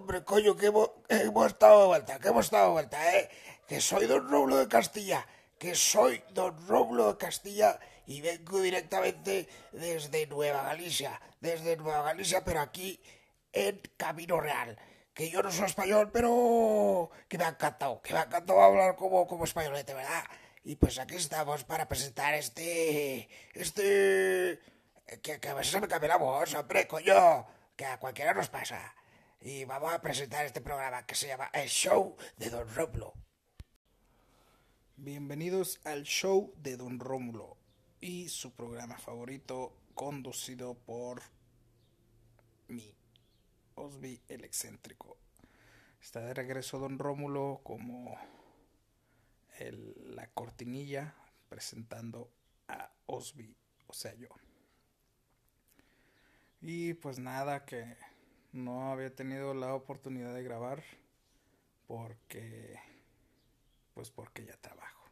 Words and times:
hombre, 0.00 0.24
coño, 0.24 0.56
que 0.56 0.66
hemos, 0.66 0.90
hemos 1.08 1.46
estado 1.46 1.82
de 1.82 1.86
vuelta, 1.88 2.18
que 2.18 2.28
hemos 2.28 2.46
estado 2.46 2.66
de 2.66 2.72
vuelta, 2.72 3.16
¿eh? 3.16 3.30
Que 3.68 3.80
soy 3.80 4.06
don 4.06 4.28
Rómulo 4.30 4.56
de 4.56 4.66
Castilla, 4.66 5.26
que 5.58 5.74
soy 5.74 6.24
don 6.30 6.56
Rómulo 6.66 7.12
de 7.12 7.18
Castilla 7.18 7.78
y 8.06 8.22
vengo 8.22 8.60
directamente 8.60 9.46
desde 9.72 10.26
Nueva 10.26 10.62
Galicia, 10.62 11.20
desde 11.40 11.76
Nueva 11.76 12.02
Galicia, 12.02 12.42
pero 12.44 12.60
aquí 12.60 13.00
en 13.52 13.80
Camino 13.96 14.40
Real. 14.40 14.78
Que 15.12 15.28
yo 15.28 15.42
no 15.42 15.52
soy 15.52 15.66
español, 15.66 16.10
pero 16.10 17.10
que 17.28 17.36
me 17.36 17.44
ha 17.44 17.48
encantado, 17.48 18.00
que 18.00 18.14
me 18.14 18.20
ha 18.20 18.22
encantado 18.22 18.62
hablar 18.62 18.96
como, 18.96 19.26
como 19.26 19.44
españolete, 19.44 19.92
¿verdad? 19.92 20.24
Y 20.64 20.76
pues 20.76 20.98
aquí 20.98 21.16
estamos 21.16 21.64
para 21.64 21.88
presentar 21.88 22.34
este... 22.34 23.28
este... 23.54 24.60
Que, 25.22 25.40
que 25.40 25.48
a 25.48 25.54
veces 25.54 25.80
me 25.80 25.88
cambia 25.88 26.10
la 26.10 26.16
voz, 26.18 26.54
hombre, 26.54 26.86
coño, 26.86 27.44
que 27.76 27.84
a 27.84 27.98
cualquiera 27.98 28.32
nos 28.32 28.48
pasa. 28.48 28.94
Y 29.42 29.64
vamos 29.64 29.90
a 29.94 30.02
presentar 30.02 30.44
este 30.44 30.60
programa 30.60 31.06
que 31.06 31.14
se 31.14 31.26
llama 31.26 31.48
El 31.54 31.66
Show 31.66 32.14
de 32.36 32.50
Don 32.50 32.68
Rómulo. 32.74 33.14
Bienvenidos 34.98 35.80
al 35.84 36.02
show 36.02 36.52
de 36.58 36.76
Don 36.76 37.00
Rómulo 37.00 37.56
y 38.02 38.28
su 38.28 38.52
programa 38.52 38.98
favorito 38.98 39.72
conducido 39.94 40.74
por 40.74 41.22
mí, 42.68 42.94
Osby 43.76 44.20
el 44.28 44.44
excéntrico. 44.44 45.16
Está 46.02 46.20
de 46.20 46.34
regreso 46.34 46.78
Don 46.78 46.98
Rómulo 46.98 47.62
como 47.64 48.18
la 50.04 50.26
cortinilla 50.34 51.14
presentando 51.48 52.30
a 52.68 52.92
Osby, 53.06 53.56
o 53.86 53.94
sea 53.94 54.12
yo. 54.16 54.28
Y 56.60 56.92
pues 56.92 57.18
nada, 57.18 57.64
que 57.64 57.96
no 58.52 58.92
había 58.92 59.14
tenido 59.14 59.54
la 59.54 59.74
oportunidad 59.74 60.34
de 60.34 60.42
grabar 60.42 60.82
porque 61.86 62.78
pues 63.94 64.10
porque 64.10 64.44
ya 64.44 64.56
trabajo. 64.56 65.04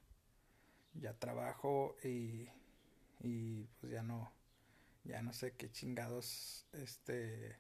Ya 0.94 1.14
trabajo 1.14 1.97
y, 2.03 2.48
y 3.20 3.64
pues 3.81 3.92
ya 3.92 4.03
no, 4.03 4.33
ya 5.05 5.22
no 5.22 5.33
sé 5.33 5.53
qué 5.56 5.70
chingados 5.70 6.66
este 6.72 7.59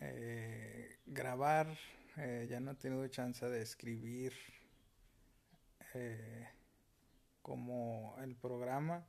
eh, 0.00 0.98
grabar. 1.06 1.68
eh, 2.16 2.46
ya 2.48 2.60
no 2.60 2.72
he 2.72 2.74
tenido 2.76 3.06
chance 3.08 3.44
de 3.48 3.62
escribir 3.62 4.32
eh, 5.94 6.48
como 7.42 8.16
el 8.22 8.36
programa. 8.36 9.06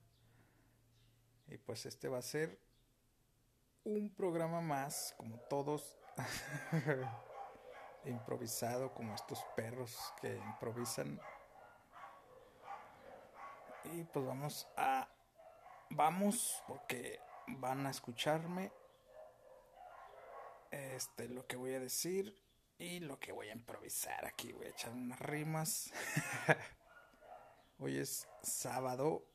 Y 1.47 1.57
pues 1.57 1.85
este 1.85 2.07
va 2.07 2.19
a 2.19 2.21
ser 2.21 2.59
un 3.85 4.13
programa 4.15 4.61
más, 4.61 5.13
como 5.17 5.37
todos. 5.49 5.97
improvisado 8.05 8.93
como 8.93 9.15
estos 9.15 9.43
perros 9.55 10.13
que 10.21 10.35
improvisan. 10.35 11.19
Y 13.85 14.03
pues 14.03 14.25
vamos 14.25 14.67
a 14.77 15.07
vamos 15.89 16.63
porque 16.67 17.19
van 17.47 17.85
a 17.85 17.91
escucharme 17.91 18.71
este 20.71 21.29
lo 21.29 21.45
que 21.45 21.55
voy 21.55 21.73
a 21.73 21.79
decir 21.79 22.35
y 22.77 22.99
lo 22.99 23.19
que 23.19 23.31
voy 23.31 23.49
a 23.49 23.53
improvisar 23.53 24.25
aquí, 24.25 24.51
voy 24.51 24.65
a 24.65 24.69
echar 24.69 24.91
unas 24.91 25.19
rimas. 25.19 25.93
Hoy 27.79 27.97
es 27.97 28.27
sábado. 28.41 29.25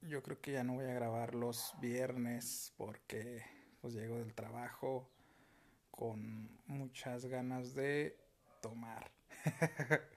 Yo 0.00 0.22
creo 0.22 0.40
que 0.40 0.52
ya 0.52 0.64
no 0.64 0.74
voy 0.74 0.86
a 0.86 0.94
grabar 0.94 1.34
los 1.34 1.74
viernes 1.80 2.72
porque 2.76 3.44
pues 3.82 3.94
llego 3.94 4.16
del 4.18 4.32
trabajo 4.32 5.10
con 5.90 6.48
muchas 6.68 7.26
ganas 7.26 7.74
de 7.74 8.16
tomar 8.60 9.10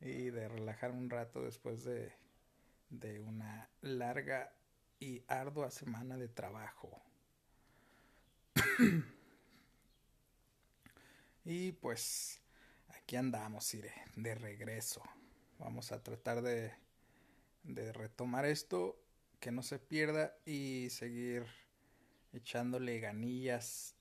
y 0.00 0.28
de 0.30 0.46
relajar 0.46 0.90
un 0.90 1.08
rato 1.08 1.42
después 1.42 1.84
de, 1.84 2.12
de 2.90 3.18
una 3.18 3.70
larga 3.80 4.52
y 5.00 5.24
ardua 5.26 5.70
semana 5.70 6.18
de 6.18 6.28
trabajo. 6.28 7.02
y 11.46 11.72
pues 11.72 12.42
aquí 12.88 13.16
andamos, 13.16 13.72
Ire, 13.72 13.94
de 14.16 14.34
regreso. 14.34 15.02
Vamos 15.58 15.92
a 15.92 16.02
tratar 16.02 16.42
de, 16.42 16.74
de 17.62 17.90
retomar 17.94 18.44
esto, 18.44 19.00
que 19.40 19.50
no 19.50 19.62
se 19.62 19.78
pierda 19.78 20.36
y 20.44 20.88
seguir 20.90 21.46
echándole 22.32 23.00
ganillas 23.00 23.94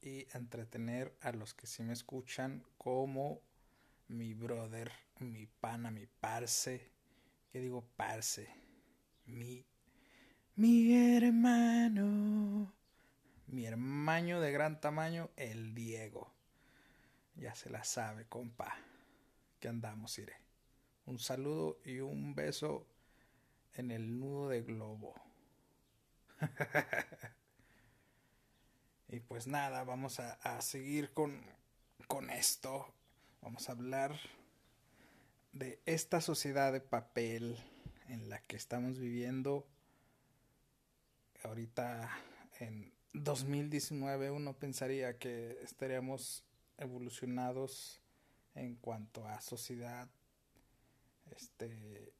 y 0.00 0.26
entretener 0.36 1.16
a 1.20 1.32
los 1.32 1.54
que 1.54 1.66
sí 1.66 1.82
me 1.82 1.92
escuchan 1.92 2.64
como 2.78 3.40
mi 4.08 4.34
brother, 4.34 4.92
mi 5.18 5.46
pana, 5.46 5.90
mi 5.90 6.06
parce. 6.06 6.90
¿Qué 7.52 7.60
digo 7.60 7.86
parce? 7.96 8.48
Mi 9.26 9.64
mi 10.56 11.16
hermano. 11.16 12.72
Mi 13.48 13.66
hermano 13.66 14.40
de 14.40 14.52
gran 14.52 14.80
tamaño, 14.80 15.30
el 15.34 15.74
Diego. 15.74 16.32
Ya 17.34 17.56
se 17.56 17.70
la 17.70 17.82
sabe, 17.82 18.26
compa. 18.26 18.76
Que 19.58 19.66
andamos, 19.66 20.16
iré. 20.18 20.36
Un 21.06 21.18
saludo 21.18 21.80
y 21.84 21.98
un 21.98 22.36
beso 22.36 22.86
en 23.74 23.90
el 23.90 24.20
nudo 24.20 24.48
de 24.48 24.62
globo. 24.62 25.14
Y 29.14 29.20
pues 29.20 29.46
nada, 29.46 29.84
vamos 29.84 30.18
a, 30.18 30.60
seguir 30.60 31.12
con, 31.12 31.40
con 32.08 32.30
esto. 32.30 32.92
Vamos 33.42 33.68
a 33.68 33.72
hablar 33.72 34.18
de 35.52 35.78
esta 35.86 36.20
sociedad 36.20 36.72
de 36.72 36.80
papel 36.80 37.56
en 38.08 38.28
la 38.28 38.40
que 38.40 38.56
estamos 38.56 38.98
viviendo. 38.98 39.68
Ahorita 41.44 42.10
en 42.58 42.92
2019 43.12 44.32
uno 44.32 44.54
pensaría 44.54 45.16
que 45.16 45.60
estaríamos 45.62 46.44
evolucionados 46.76 48.00
en 48.56 48.74
cuanto 48.74 49.28
a 49.28 49.40
sociedad. 49.40 50.08
Este, 51.30 52.12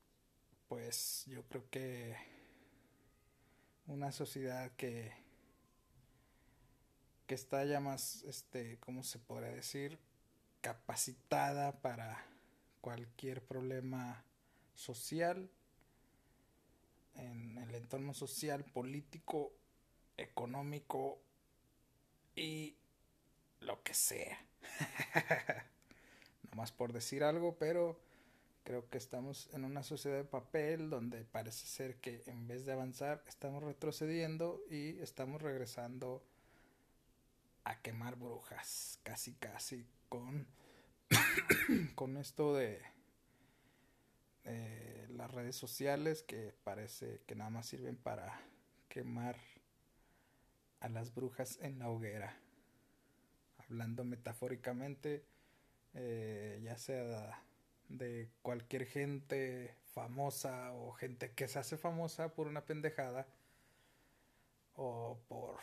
pues 0.68 1.24
yo 1.26 1.42
creo 1.48 1.68
que 1.70 2.14
una 3.88 4.12
sociedad 4.12 4.70
que 4.76 5.23
que 7.26 7.34
está 7.34 7.64
ya 7.64 7.80
más, 7.80 8.22
este, 8.24 8.78
¿cómo 8.80 9.02
se 9.02 9.18
podría 9.18 9.50
decir? 9.50 9.98
Capacitada 10.60 11.80
para 11.80 12.24
cualquier 12.80 13.42
problema 13.42 14.24
social, 14.74 15.48
en 17.14 17.58
el 17.58 17.74
entorno 17.74 18.12
social, 18.12 18.64
político, 18.64 19.52
económico 20.16 21.18
y 22.34 22.74
lo 23.60 23.82
que 23.82 23.94
sea. 23.94 24.38
no 26.50 26.56
más 26.56 26.72
por 26.72 26.92
decir 26.92 27.24
algo, 27.24 27.56
pero 27.56 27.98
creo 28.64 28.88
que 28.88 28.98
estamos 28.98 29.48
en 29.52 29.64
una 29.64 29.82
sociedad 29.82 30.16
de 30.16 30.24
papel 30.24 30.90
donde 30.90 31.24
parece 31.24 31.66
ser 31.66 31.96
que 31.96 32.22
en 32.26 32.46
vez 32.46 32.64
de 32.64 32.72
avanzar 32.72 33.22
estamos 33.28 33.62
retrocediendo 33.62 34.62
y 34.70 34.98
estamos 35.00 35.40
regresando 35.42 36.22
a 37.64 37.80
quemar 37.80 38.16
brujas, 38.16 39.00
casi 39.02 39.34
casi 39.34 39.86
con 40.08 40.46
con 41.94 42.16
esto 42.16 42.54
de 42.54 42.82
las 45.16 45.30
redes 45.32 45.56
sociales 45.56 46.22
que 46.22 46.52
parece 46.64 47.22
que 47.26 47.34
nada 47.34 47.50
más 47.50 47.66
sirven 47.66 47.96
para 47.96 48.40
quemar 48.88 49.36
a 50.80 50.88
las 50.88 51.14
brujas 51.14 51.58
en 51.62 51.78
la 51.78 51.88
hoguera. 51.88 52.36
Hablando 53.58 54.04
metafóricamente, 54.04 55.24
eh, 55.94 56.60
ya 56.62 56.76
sea 56.76 57.42
de 57.88 58.28
cualquier 58.42 58.86
gente 58.86 59.74
famosa 59.94 60.72
o 60.74 60.92
gente 60.92 61.32
que 61.32 61.48
se 61.48 61.58
hace 61.58 61.76
famosa 61.76 62.34
por 62.34 62.46
una 62.46 62.64
pendejada 62.66 63.26
o 64.74 65.18
por 65.28 65.60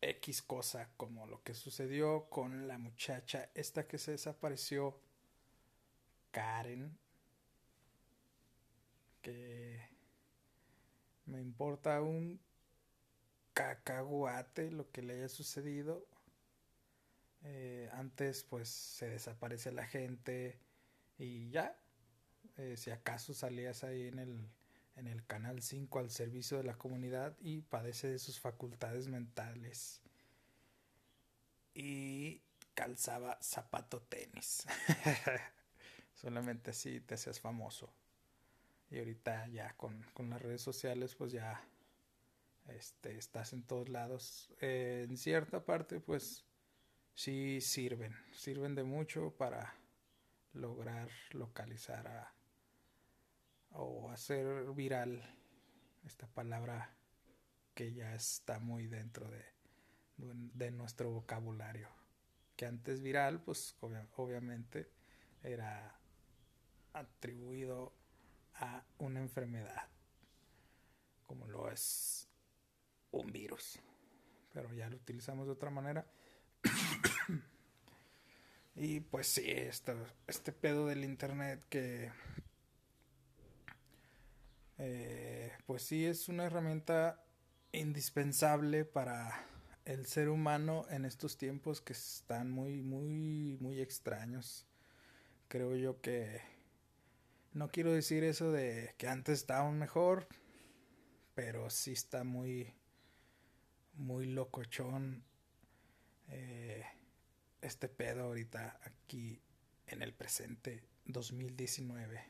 X 0.00 0.42
cosa 0.42 0.90
como 0.96 1.26
lo 1.26 1.42
que 1.42 1.54
sucedió 1.54 2.28
con 2.30 2.68
la 2.68 2.78
muchacha 2.78 3.50
esta 3.54 3.86
que 3.86 3.98
se 3.98 4.12
desapareció, 4.12 5.00
Karen, 6.30 6.96
que 9.22 9.80
me 11.26 11.40
importa 11.40 12.00
un 12.00 12.40
cacahuate 13.52 14.70
lo 14.70 14.90
que 14.90 15.02
le 15.02 15.14
haya 15.14 15.28
sucedido. 15.28 16.06
Eh, 17.42 17.88
antes 17.92 18.44
pues 18.44 18.68
se 18.68 19.08
desaparece 19.08 19.72
la 19.72 19.86
gente 19.86 20.58
y 21.18 21.50
ya, 21.50 21.76
eh, 22.56 22.76
si 22.76 22.90
acaso 22.90 23.34
salías 23.34 23.84
ahí 23.84 24.08
en 24.08 24.18
el, 24.18 24.48
en 24.98 25.06
el 25.06 25.24
canal 25.24 25.62
5 25.62 25.98
al 25.98 26.10
servicio 26.10 26.58
de 26.58 26.64
la 26.64 26.76
comunidad 26.76 27.36
y 27.40 27.62
padece 27.62 28.08
de 28.08 28.18
sus 28.18 28.40
facultades 28.40 29.08
mentales. 29.08 30.00
Y 31.74 32.42
calzaba 32.74 33.38
zapato 33.40 34.02
tenis. 34.02 34.66
Solamente 36.14 36.70
así 36.70 37.00
te 37.00 37.14
hacías 37.14 37.40
famoso. 37.40 37.92
Y 38.90 38.98
ahorita 38.98 39.46
ya 39.48 39.76
con, 39.76 40.02
con 40.14 40.30
las 40.30 40.42
redes 40.42 40.62
sociales 40.62 41.14
pues 41.14 41.32
ya 41.32 41.62
este, 42.68 43.16
estás 43.16 43.52
en 43.52 43.62
todos 43.62 43.88
lados. 43.88 44.50
Eh, 44.60 45.06
en 45.08 45.16
cierta 45.16 45.64
parte 45.64 46.00
pues 46.00 46.44
sí 47.14 47.60
sirven, 47.60 48.16
sirven 48.32 48.74
de 48.74 48.82
mucho 48.82 49.32
para 49.36 49.74
lograr 50.54 51.08
localizar 51.32 52.08
a, 52.08 52.37
o 53.78 54.10
hacer 54.10 54.64
viral 54.74 55.22
esta 56.04 56.26
palabra 56.26 56.90
que 57.74 57.92
ya 57.92 58.14
está 58.14 58.58
muy 58.58 58.88
dentro 58.88 59.30
de, 59.30 59.44
de 60.16 60.70
nuestro 60.72 61.12
vocabulario. 61.12 61.88
Que 62.56 62.66
antes 62.66 63.00
viral, 63.00 63.40
pues 63.40 63.76
obviamente 63.80 64.90
era 65.44 65.96
atribuido 66.92 67.94
a 68.56 68.82
una 68.98 69.20
enfermedad, 69.20 69.88
como 71.28 71.46
lo 71.46 71.70
es 71.70 72.28
un 73.12 73.30
virus. 73.30 73.78
Pero 74.52 74.74
ya 74.74 74.90
lo 74.90 74.96
utilizamos 74.96 75.46
de 75.46 75.52
otra 75.52 75.70
manera. 75.70 76.04
y 78.74 78.98
pues 78.98 79.28
sí, 79.28 79.44
este 79.46 80.52
pedo 80.52 80.86
del 80.86 81.04
internet 81.04 81.64
que 81.68 82.10
eh, 84.78 85.52
pues 85.66 85.82
sí 85.82 86.06
es 86.06 86.28
una 86.28 86.44
herramienta 86.44 87.24
indispensable 87.72 88.84
para 88.84 89.44
el 89.84 90.06
ser 90.06 90.28
humano 90.28 90.86
en 90.90 91.04
estos 91.04 91.36
tiempos 91.36 91.80
que 91.80 91.92
están 91.92 92.50
muy, 92.50 92.82
muy, 92.82 93.56
muy 93.60 93.80
extraños. 93.80 94.66
Creo 95.48 95.76
yo 95.76 96.00
que 96.00 96.40
no 97.52 97.70
quiero 97.70 97.92
decir 97.92 98.22
eso 98.22 98.52
de 98.52 98.94
que 98.98 99.08
antes 99.08 99.40
estaban 99.40 99.78
mejor, 99.78 100.28
pero 101.34 101.70
sí 101.70 101.92
está 101.92 102.22
muy, 102.22 102.72
muy 103.94 104.26
locochón 104.26 105.24
eh, 106.28 106.84
este 107.62 107.88
pedo 107.88 108.24
ahorita 108.24 108.78
aquí 108.82 109.40
en 109.86 110.02
el 110.02 110.12
presente 110.12 110.84
2019 111.06 112.22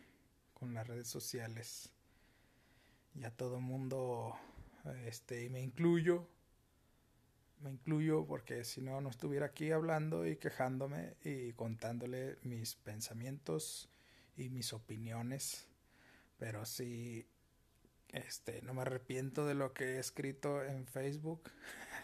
con 0.54 0.74
las 0.74 0.86
redes 0.86 1.08
sociales. 1.08 1.92
Ya 3.14 3.30
todo 3.30 3.60
mundo, 3.60 4.36
este, 5.04 5.44
y 5.44 5.50
me 5.50 5.60
incluyo, 5.60 6.28
me 7.60 7.70
incluyo 7.70 8.24
porque 8.26 8.64
si 8.64 8.80
no, 8.80 9.00
no 9.00 9.10
estuviera 9.10 9.46
aquí 9.46 9.72
hablando 9.72 10.26
y 10.26 10.36
quejándome 10.36 11.16
y 11.24 11.52
contándole 11.52 12.38
mis 12.42 12.76
pensamientos 12.76 13.88
y 14.36 14.50
mis 14.50 14.72
opiniones. 14.72 15.66
Pero 16.38 16.64
sí, 16.64 17.26
este, 18.10 18.62
no 18.62 18.74
me 18.74 18.82
arrepiento 18.82 19.46
de 19.46 19.54
lo 19.54 19.72
que 19.72 19.96
he 19.96 19.98
escrito 19.98 20.64
en 20.64 20.86
Facebook, 20.86 21.50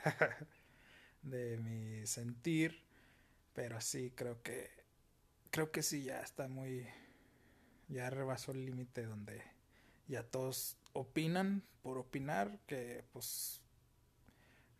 de 1.23 1.57
mi 1.59 2.07
sentir, 2.07 2.83
pero 3.55 3.81
sí 3.81 4.13
creo 4.15 4.43
que, 4.43 4.71
creo 5.51 5.71
que 5.71 5.83
sí 5.83 6.03
ya 6.03 6.21
está 6.21 6.49
muy, 6.49 6.87
ya 7.89 8.11
rebasó 8.11 8.53
el 8.53 8.67
límite 8.67 9.07
donde 9.07 9.43
ya 10.09 10.23
todos 10.25 10.77
opinan 10.95 11.63
por 11.83 11.99
opinar, 11.99 12.59
que 12.67 13.05
pues 13.13 13.61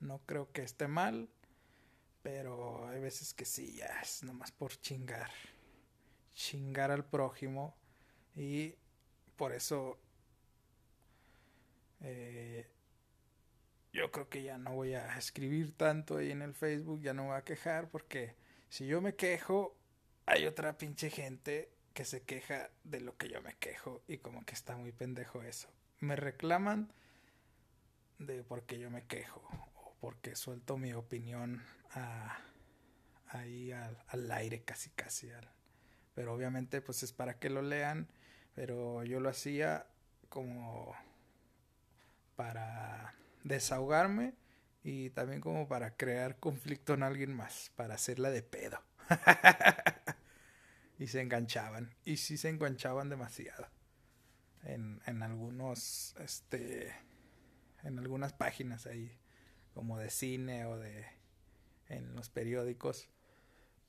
no 0.01 0.21
creo 0.25 0.51
que 0.53 0.63
esté 0.63 0.89
mal, 0.89 1.29
pero 2.23 2.89
hay 2.89 3.01
veces 3.01 3.35
que 3.35 3.45
sí, 3.45 3.77
ya 3.77 4.01
es 4.03 4.23
nomás 4.23 4.51
por 4.51 4.75
chingar, 4.81 5.31
chingar 6.35 6.91
al 6.91 7.05
prójimo 7.05 7.77
y 8.35 8.75
por 9.37 9.53
eso 9.53 9.99
eh, 12.01 12.67
yo 13.93 14.11
creo 14.11 14.29
que 14.29 14.43
ya 14.43 14.57
no 14.57 14.73
voy 14.73 14.95
a 14.95 15.19
escribir 15.19 15.77
tanto 15.77 16.17
ahí 16.17 16.31
en 16.31 16.43
el 16.43 16.55
Facebook, 16.55 17.03
ya 17.03 17.13
no 17.13 17.27
voy 17.27 17.37
a 17.37 17.45
quejar 17.45 17.91
porque 17.91 18.35
si 18.71 18.87
yo 18.87 19.01
me 19.01 19.15
quejo, 19.15 19.77
hay 20.27 20.47
otra 20.47 20.79
pinche 20.79 21.11
gente 21.11 21.71
que 21.93 22.05
se 22.05 22.23
queja 22.23 22.71
de 22.83 23.01
lo 23.01 23.17
que 23.17 23.29
yo 23.29 23.41
me 23.43 23.55
quejo 23.55 24.03
y 24.09 24.19
como 24.19 24.45
que 24.45 24.55
está 24.55 24.77
muy 24.77 24.93
pendejo 24.93 25.43
eso. 25.43 25.69
Me 26.05 26.17
reclaman 26.17 26.93
de 28.19 28.43
porque 28.45 28.79
yo 28.79 28.91
me 28.91 29.05
quejo 29.07 29.43
porque 30.05 30.37
suelto 30.37 30.77
mi 30.77 30.93
opinión 30.93 31.63
ahí 33.29 33.73
al, 33.73 34.31
aire 34.33 34.63
casi 34.63 34.91
casi. 34.91 35.31
pero 36.15 36.35
obviamente 36.35 36.83
pues 36.83 37.03
es 37.03 37.15
para 37.15 37.39
que 37.39 37.49
lo 37.49 37.63
lean, 37.63 38.07
pero 38.55 39.03
yo 39.05 39.19
lo 39.19 39.31
hacía 39.31 39.87
como 40.29 40.95
para 42.37 43.15
desahogarme 43.45 44.35
y 44.83 45.09
también 45.09 45.41
como 45.41 45.69
para 45.69 45.97
crear 45.97 46.37
conflicto 46.39 46.93
en 46.93 47.03
alguien 47.03 47.33
más, 47.33 47.73
para 47.75 47.95
hacerla 47.95 48.31
de 48.31 48.43
pedo. 48.43 48.83
y 50.99 51.07
se 51.07 51.23
enganchaban, 51.23 51.95
y 52.05 52.19
sí 52.19 52.37
se 52.37 52.51
enganchaban 52.51 53.09
demasiado. 53.09 53.67
En, 54.65 55.01
en 55.07 55.23
algunos, 55.23 56.15
este, 56.19 56.95
en 57.83 57.99
algunas 57.99 58.33
páginas 58.33 58.87
ahí 58.87 59.17
como 59.75 59.99
de 59.99 60.11
cine 60.11 60.67
o 60.67 60.79
de 60.79 61.05
en 61.89 62.15
los 62.15 62.31
periódicos 62.31 63.09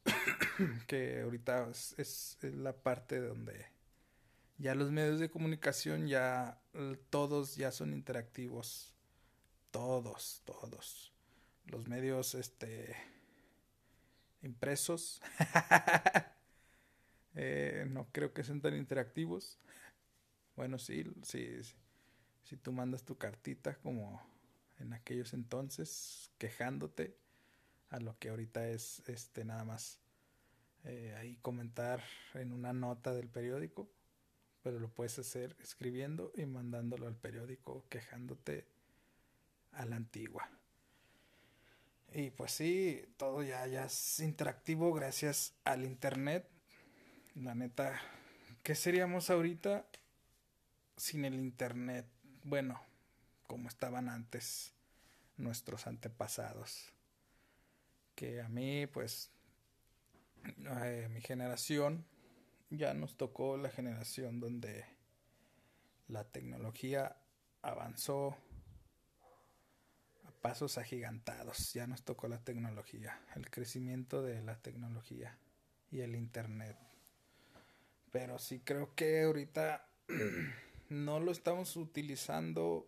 que 0.88 1.22
ahorita 1.22 1.70
es, 1.98 2.38
la 2.42 2.74
parte 2.74 3.20
donde 3.20 3.68
ya 4.58 4.76
los 4.76 4.92
medios 4.92 5.20
de 5.20 5.30
comunicación 5.30 6.08
ya 6.08 6.60
todos 7.10 7.56
ya 7.56 7.72
son 7.72 7.94
interactivos. 7.94 8.94
Todos 9.72 10.42
todos. 10.46 11.14
Los 11.66 11.88
medios 11.88 12.36
este 12.36 12.96
impresos 14.42 15.22
eh, 17.36 17.86
no 17.90 18.08
creo 18.12 18.34
que 18.34 18.44
sean 18.44 18.62
tan 18.62 18.76
interactivos 18.76 19.58
bueno 20.56 20.78
sí 20.80 21.04
sí 21.24 21.62
si 22.46 22.58
tú 22.58 22.72
mandas 22.72 23.04
tu 23.04 23.18
cartita 23.18 23.76
como 23.76 24.22
en 24.80 24.94
aquellos 24.94 25.34
entonces, 25.34 26.32
quejándote 26.38 27.16
a 27.90 28.00
lo 28.00 28.18
que 28.20 28.30
ahorita 28.30 28.68
es 28.68 29.02
este 29.08 29.46
nada 29.46 29.64
más 29.64 30.00
eh, 30.84 31.16
ahí 31.18 31.38
comentar 31.42 32.04
en 32.34 32.52
una 32.52 32.74
nota 32.74 33.14
del 33.14 33.28
periódico, 33.28 33.90
pero 34.64 34.80
lo 34.80 34.90
puedes 34.90 35.18
hacer 35.18 35.56
escribiendo 35.60 36.32
y 36.36 36.46
mandándolo 36.46 37.08
al 37.08 37.16
periódico 37.16 37.86
quejándote 37.90 38.66
a 39.72 39.86
la 39.86 39.96
antigua. 39.96 40.50
Y 42.14 42.30
pues 42.30 42.52
sí, 42.52 43.04
todo 43.18 43.44
ya, 43.44 43.66
ya 43.68 43.86
es 43.86 44.20
interactivo 44.20 44.94
gracias 44.94 45.54
al 45.64 45.84
internet. 45.84 46.48
La 47.34 47.56
neta, 47.56 48.00
¿qué 48.64 48.76
seríamos 48.76 49.30
ahorita 49.30 49.86
sin 50.98 51.26
el 51.26 51.36
internet? 51.36 52.06
Bueno, 52.44 52.82
como 53.48 53.68
estaban 53.68 54.10
antes 54.10 54.74
nuestros 55.38 55.88
antepasados. 55.88 56.94
Que 58.16 58.42
a 58.42 58.48
mí, 58.48 58.88
pues, 58.88 59.32
eh, 60.84 61.10
mi 61.12 61.22
generación, 61.22 62.06
ya 62.70 62.94
nos 62.94 63.16
tocó 63.16 63.58
la 63.58 63.70
generación 63.70 64.40
donde 64.40 64.86
la 66.08 66.24
tecnología 66.24 67.18
avanzó 67.62 68.38
a 70.24 70.32
pasos 70.42 70.78
agigantados. 70.78 71.74
Ya 71.74 71.88
nos 71.88 72.04
tocó 72.04 72.28
la 72.28 72.44
tecnología, 72.44 73.20
el 73.36 73.50
crecimiento 73.50 74.22
de 74.22 74.42
la 74.42 74.56
tecnología 74.62 75.38
y 75.92 76.02
el 76.02 76.16
Internet. 76.16 76.78
Pero 78.12 78.40
sí 78.40 78.60
creo 78.60 78.96
que 78.96 79.24
ahorita 79.24 79.86
no 80.90 81.20
lo 81.20 81.32
estamos 81.32 81.76
utilizando 81.76 82.88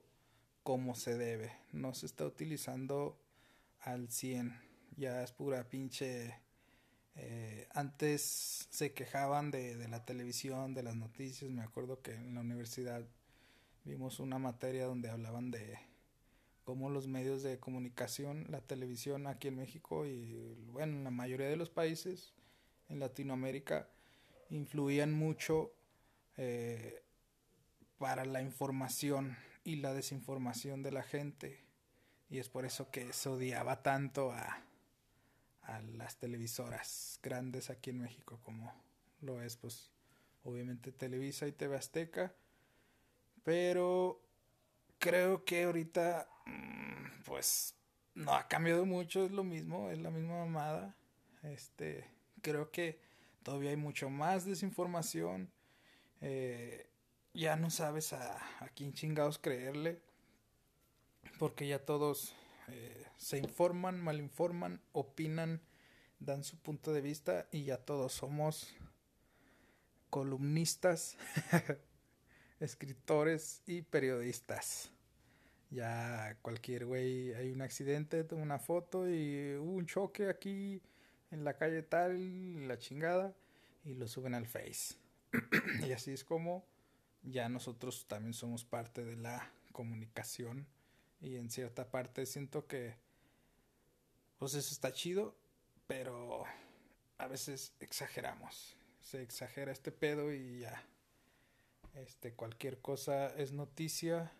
como 0.63 0.95
se 0.95 1.17
debe. 1.17 1.53
No 1.71 1.93
se 1.93 2.05
está 2.05 2.25
utilizando 2.25 3.19
al 3.79 4.09
100. 4.09 4.59
Ya 4.97 5.23
es 5.23 5.31
pura 5.31 5.69
pinche... 5.69 6.35
Eh, 7.19 7.67
antes 7.73 8.67
se 8.69 8.93
quejaban 8.93 9.49
de, 9.49 9.75
de 9.75 9.87
la 9.87 10.05
televisión, 10.05 10.75
de 10.75 10.83
las 10.83 10.95
noticias. 10.95 11.49
Me 11.49 11.63
acuerdo 11.63 12.01
que 12.01 12.13
en 12.13 12.35
la 12.35 12.41
universidad 12.41 13.03
vimos 13.85 14.19
una 14.19 14.37
materia 14.37 14.85
donde 14.85 15.09
hablaban 15.09 15.49
de 15.49 15.79
cómo 16.67 16.89
los 16.89 17.07
medios 17.07 17.43
de 17.43 17.59
comunicación, 17.59 18.45
la 18.49 18.59
televisión 18.59 19.25
aquí 19.25 19.47
en 19.47 19.55
México 19.55 20.05
y 20.05 20.65
bueno, 20.73 20.97
en 20.97 21.05
la 21.05 21.11
mayoría 21.11 21.47
de 21.47 21.55
los 21.55 21.69
países 21.69 22.33
en 22.89 22.99
Latinoamérica 22.99 23.87
influían 24.49 25.13
mucho 25.13 25.71
eh, 26.35 27.01
para 27.97 28.25
la 28.25 28.41
información 28.41 29.37
y 29.63 29.77
la 29.77 29.93
desinformación 29.93 30.83
de 30.83 30.91
la 30.91 31.03
gente. 31.03 31.63
Y 32.29 32.39
es 32.39 32.49
por 32.49 32.65
eso 32.65 32.91
que 32.91 33.13
se 33.13 33.29
odiaba 33.29 33.83
tanto 33.83 34.31
a, 34.31 34.63
las 35.97 36.17
televisoras 36.17 37.19
grandes 37.21 37.69
aquí 37.69 37.89
en 37.89 37.99
México, 37.99 38.39
como 38.43 38.73
lo 39.19 39.41
es, 39.41 39.57
pues, 39.57 39.91
obviamente 40.45 40.93
Televisa 40.93 41.45
y 41.45 41.51
TV 41.51 41.75
Azteca. 41.75 42.33
Pero 43.43 44.21
creo 44.97 45.43
que 45.43 45.63
ahorita, 45.63 46.29
mm, 46.45 47.23
pues, 47.25 47.75
no 48.15 48.33
ha 48.33 48.47
cambiado 48.47 48.85
mucho, 48.85 49.25
es 49.25 49.31
lo 49.31 49.43
mismo, 49.43 49.89
es 49.89 49.99
la 49.99 50.09
misma 50.09 50.45
mamada. 50.45 50.95
Este, 51.43 52.09
creo 52.41 52.71
que 52.71 53.01
todavía 53.43 53.71
hay 53.71 53.77
mucho 53.77 54.09
más 54.09 54.45
desinformación. 54.45 55.51
Eh, 56.21 56.86
ya 57.37 57.55
no 57.55 57.69
sabes 57.69 58.13
a, 58.13 58.35
a 58.63 58.69
quién 58.69 58.93
chingados 58.93 59.37
creerle. 59.37 60.01
Porque 61.37 61.67
ya 61.67 61.85
todos 61.85 62.33
eh, 62.67 63.05
se 63.17 63.37
informan, 63.37 64.01
malinforman, 64.01 64.81
opinan, 64.91 65.61
dan 66.19 66.43
su 66.43 66.57
punto 66.57 66.93
de 66.93 67.01
vista 67.01 67.47
y 67.51 67.63
ya 67.63 67.77
todos 67.77 68.13
somos 68.13 68.75
columnistas, 70.09 71.15
escritores 72.59 73.61
y 73.67 73.83
periodistas. 73.83 74.89
Ya 75.69 76.37
cualquier 76.41 76.85
güey, 76.85 77.33
hay 77.35 77.51
un 77.51 77.61
accidente, 77.61 78.23
toma 78.23 78.41
una 78.41 78.57
foto 78.57 79.07
y 79.07 79.57
hubo 79.57 79.73
un 79.73 79.85
choque 79.85 80.29
aquí 80.29 80.81
en 81.29 81.43
la 81.43 81.55
calle 81.57 81.83
tal, 81.83 82.67
la 82.67 82.79
chingada, 82.79 83.35
y 83.83 83.93
lo 83.93 84.07
suben 84.07 84.33
al 84.33 84.47
Face. 84.47 84.95
y 85.87 85.91
así 85.91 86.13
es 86.13 86.23
como 86.23 86.65
ya 87.31 87.49
nosotros 87.49 88.05
también 88.07 88.33
somos 88.33 88.63
parte 88.63 89.03
de 89.03 89.15
la 89.15 89.51
comunicación 89.71 90.67
y 91.19 91.35
en 91.35 91.49
cierta 91.49 91.89
parte 91.89 92.25
siento 92.25 92.67
que 92.67 92.95
pues 94.37 94.53
eso 94.53 94.71
está 94.71 94.93
chido, 94.93 95.35
pero 95.87 96.43
a 97.17 97.27
veces 97.27 97.73
exageramos. 97.79 98.75
Se 99.01 99.21
exagera 99.21 99.71
este 99.71 99.91
pedo 99.91 100.31
y 100.31 100.59
ya. 100.59 100.83
Este, 101.95 102.33
cualquier 102.33 102.79
cosa 102.79 103.27
es 103.35 103.51
noticia. 103.51 104.31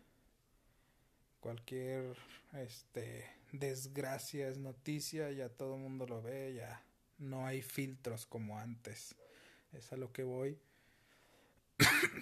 Cualquier 1.40 2.16
este 2.54 3.26
desgracia 3.52 4.50
es 4.50 4.58
noticia, 4.58 5.32
ya 5.32 5.50
todo 5.50 5.76
el 5.76 5.82
mundo 5.82 6.06
lo 6.06 6.22
ve, 6.22 6.54
ya 6.54 6.84
no 7.18 7.46
hay 7.46 7.62
filtros 7.62 8.26
como 8.26 8.60
antes. 8.60 9.16
Es 9.74 9.92
a 9.94 9.98
lo 9.98 10.12
que 10.12 10.24
voy. 10.24 10.60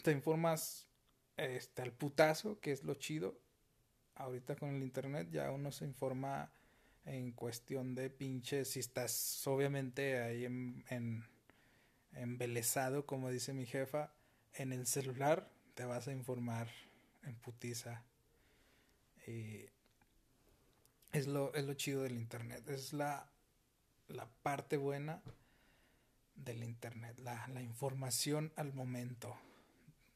Te 0.03 0.11
informas 0.11 0.87
este 1.37 1.81
al 1.81 1.91
putazo, 1.91 2.59
que 2.59 2.71
es 2.71 2.83
lo 2.83 2.95
chido. 2.95 3.39
Ahorita 4.15 4.55
con 4.55 4.69
el 4.75 4.83
internet 4.83 5.29
ya 5.31 5.51
uno 5.51 5.71
se 5.71 5.85
informa 5.85 6.51
en 7.05 7.31
cuestión 7.31 7.93
de 7.95 8.09
pinches, 8.09 8.71
si 8.71 8.79
estás 8.79 9.45
obviamente 9.47 10.19
ahí 10.21 10.45
en, 10.45 10.83
en 10.89 11.23
embelesado, 12.13 13.05
como 13.05 13.29
dice 13.29 13.53
mi 13.53 13.65
jefa, 13.65 14.13
en 14.53 14.71
el 14.71 14.87
celular 14.87 15.51
te 15.75 15.85
vas 15.85 16.07
a 16.07 16.13
informar 16.13 16.69
en 17.23 17.35
putiza. 17.35 18.03
Y 19.27 19.65
es 21.11 21.27
lo, 21.27 21.53
es 21.53 21.65
lo 21.65 21.73
chido 21.73 22.03
del 22.03 22.15
internet, 22.15 22.67
es 22.69 22.93
la, 22.93 23.29
la 24.07 24.27
parte 24.41 24.77
buena 24.77 25.21
del 26.35 26.63
internet, 26.63 27.17
la, 27.19 27.47
la 27.47 27.61
información 27.61 28.51
al 28.55 28.73
momento. 28.73 29.35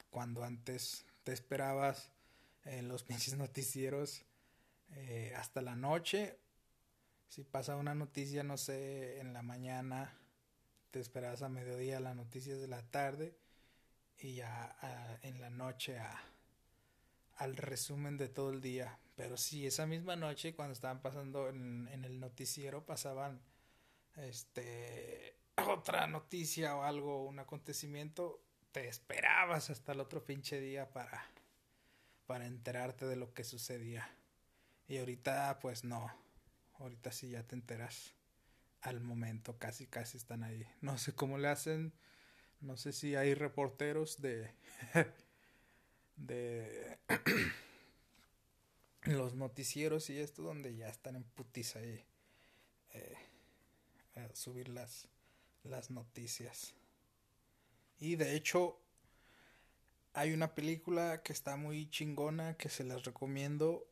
Cuando 0.09 0.43
antes 0.43 1.05
te 1.23 1.33
esperabas 1.33 2.11
en 2.65 2.87
los 2.87 3.03
pinches 3.05 3.35
noticieros 3.35 4.23
eh, 4.91 5.33
hasta 5.35 5.61
la 5.61 5.75
noche 5.75 6.37
si 7.29 7.43
pasa 7.43 7.75
una 7.75 7.93
noticia, 7.93 8.43
no 8.43 8.57
sé, 8.57 9.19
en 9.19 9.33
la 9.33 9.43
mañana, 9.43 10.17
te 10.89 10.99
esperas 10.99 11.43
a 11.43 11.49
mediodía 11.49 11.99
las 11.99 12.15
noticias 12.15 12.59
de 12.59 12.67
la 12.67 12.81
tarde 12.81 13.37
y 14.17 14.33
ya 14.33 14.75
en 15.21 15.39
la 15.39 15.51
noche 15.51 15.99
a, 15.99 16.19
al 17.37 17.55
resumen 17.55 18.17
de 18.17 18.29
todo 18.29 18.49
el 18.49 18.61
día. 18.61 18.97
Pero 19.15 19.37
si 19.37 19.67
esa 19.67 19.85
misma 19.85 20.15
noche, 20.15 20.55
cuando 20.55 20.73
estaban 20.73 21.03
pasando 21.03 21.49
en, 21.49 21.87
en 21.91 22.03
el 22.03 22.19
noticiero, 22.19 22.83
pasaban 22.83 23.39
este 24.15 25.35
otra 25.67 26.07
noticia 26.07 26.75
o 26.75 26.83
algo, 26.83 27.25
un 27.25 27.39
acontecimiento, 27.39 28.41
te 28.71 28.87
esperabas 28.87 29.69
hasta 29.69 29.91
el 29.91 29.99
otro 29.99 30.23
pinche 30.23 30.59
día 30.59 30.89
para, 30.91 31.25
para 32.27 32.45
enterarte 32.45 33.05
de 33.05 33.15
lo 33.15 33.33
que 33.33 33.43
sucedía. 33.43 34.09
Y 34.87 34.97
ahorita, 34.97 35.59
pues 35.59 35.83
no 35.83 36.11
ahorita 36.79 37.11
sí 37.11 37.29
ya 37.29 37.43
te 37.43 37.55
enteras 37.55 38.13
al 38.81 39.01
momento, 39.01 39.57
casi 39.57 39.85
casi 39.85 40.17
están 40.17 40.43
ahí. 40.43 40.65
No 40.81 40.97
sé 40.97 41.13
cómo 41.13 41.37
le 41.37 41.49
hacen, 41.49 41.93
no 42.61 42.77
sé 42.77 42.93
si 42.93 43.15
hay 43.15 43.33
reporteros 43.33 44.21
de 44.21 44.53
de 46.15 46.97
los 49.03 49.35
noticieros 49.35 50.09
y 50.09 50.19
esto 50.19 50.41
donde 50.41 50.75
ya 50.75 50.87
están 50.87 51.15
en 51.15 51.23
putiza 51.23 51.79
ahí 51.79 52.05
eh, 52.93 53.17
a 54.15 54.35
subir 54.35 54.69
las 54.69 55.07
las 55.63 55.91
noticias. 55.91 56.73
Y 57.99 58.15
de 58.15 58.35
hecho 58.35 58.79
hay 60.13 60.33
una 60.33 60.55
película 60.55 61.21
que 61.21 61.33
está 61.33 61.55
muy 61.55 61.89
chingona 61.89 62.55
que 62.55 62.69
se 62.69 62.83
las 62.83 63.03
recomiendo 63.03 63.89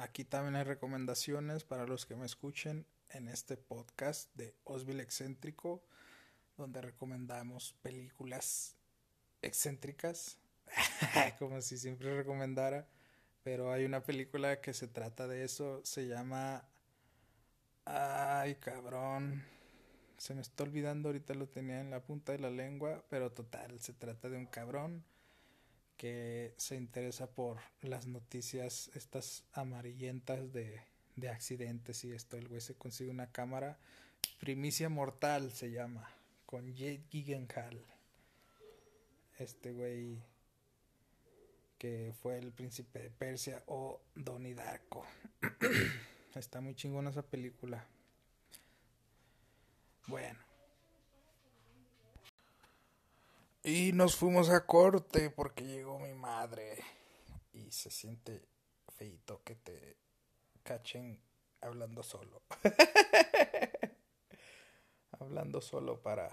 Aquí 0.00 0.24
también 0.24 0.56
hay 0.56 0.64
recomendaciones 0.64 1.64
para 1.64 1.86
los 1.86 2.06
que 2.06 2.16
me 2.16 2.24
escuchen 2.24 2.86
en 3.10 3.28
este 3.28 3.58
podcast 3.58 4.34
de 4.34 4.54
Osville 4.64 5.02
Excéntrico, 5.02 5.84
donde 6.56 6.80
recomendamos 6.80 7.74
películas 7.82 8.76
excéntricas, 9.42 10.38
como 11.38 11.60
si 11.60 11.76
siempre 11.76 12.16
recomendara, 12.16 12.88
pero 13.42 13.72
hay 13.72 13.84
una 13.84 14.02
película 14.02 14.62
que 14.62 14.72
se 14.72 14.86
trata 14.86 15.26
de 15.28 15.44
eso, 15.44 15.82
se 15.84 16.06
llama... 16.06 16.64
Ay, 17.84 18.54
cabrón. 18.54 19.44
Se 20.20 20.34
me 20.34 20.42
está 20.42 20.64
olvidando, 20.64 21.08
ahorita 21.08 21.32
lo 21.32 21.48
tenía 21.48 21.80
en 21.80 21.88
la 21.88 22.02
punta 22.02 22.32
de 22.32 22.38
la 22.38 22.50
lengua, 22.50 23.02
pero 23.08 23.32
total, 23.32 23.80
se 23.80 23.94
trata 23.94 24.28
de 24.28 24.36
un 24.36 24.44
cabrón 24.44 25.02
que 25.96 26.52
se 26.58 26.76
interesa 26.76 27.30
por 27.30 27.56
las 27.80 28.06
noticias 28.06 28.90
estas 28.92 29.44
amarillentas 29.54 30.52
de, 30.52 30.82
de 31.16 31.30
accidentes 31.30 32.04
y 32.04 32.12
esto. 32.12 32.36
El 32.36 32.48
güey 32.48 32.60
se 32.60 32.74
consigue 32.74 33.08
una 33.08 33.32
cámara. 33.32 33.78
Primicia 34.38 34.90
Mortal 34.90 35.52
se 35.52 35.70
llama. 35.70 36.06
Con 36.44 36.70
Jade 36.74 37.02
Gyllenhaal. 37.10 37.82
Este 39.38 39.72
güey 39.72 40.18
que 41.78 42.12
fue 42.20 42.36
el 42.36 42.52
príncipe 42.52 42.98
de 42.98 43.10
Persia 43.10 43.62
o 43.68 44.02
Donnie 44.14 44.54
Darko. 44.54 45.02
Está 46.34 46.60
muy 46.60 46.74
chingona 46.74 47.08
esa 47.08 47.22
película. 47.22 47.86
Bueno. 50.06 50.38
Y 53.62 53.92
nos 53.92 54.16
fuimos 54.16 54.48
a 54.48 54.64
corte 54.64 55.30
porque 55.30 55.64
llegó 55.64 55.98
mi 55.98 56.14
madre. 56.14 56.82
Y 57.52 57.70
se 57.72 57.90
siente 57.90 58.42
feito 58.88 59.42
que 59.44 59.54
te 59.54 59.96
cachen 60.62 61.20
hablando 61.60 62.02
solo. 62.02 62.42
hablando 65.12 65.60
solo 65.60 66.00
para 66.00 66.30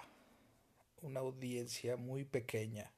una 1.01 1.19
audiencia 1.19 1.97
muy 1.97 2.23
pequeña. 2.23 2.93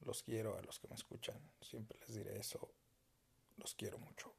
Los 0.00 0.22
quiero 0.22 0.56
a 0.56 0.62
los 0.62 0.78
que 0.78 0.88
me 0.88 0.94
escuchan. 0.94 1.38
Siempre 1.60 1.98
les 2.00 2.14
diré 2.14 2.38
eso. 2.38 2.72
Los 3.56 3.74
quiero 3.74 3.98
mucho. 3.98 4.37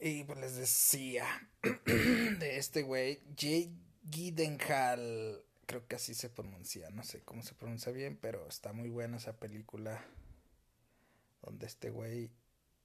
Y 0.00 0.24
pues 0.24 0.38
les 0.38 0.56
decía 0.56 1.26
de 1.62 2.56
este 2.56 2.82
güey, 2.82 3.20
Jay 3.36 3.72
Gidenhall 4.10 5.44
creo 5.66 5.86
que 5.86 5.96
así 5.96 6.14
se 6.14 6.30
pronuncia, 6.30 6.88
no 6.90 7.02
sé 7.02 7.20
cómo 7.22 7.42
se 7.42 7.54
pronuncia 7.54 7.92
bien, 7.92 8.16
pero 8.16 8.48
está 8.48 8.72
muy 8.72 8.88
buena 8.88 9.18
esa 9.18 9.38
película 9.38 10.02
donde 11.42 11.66
este 11.66 11.90
güey 11.90 12.30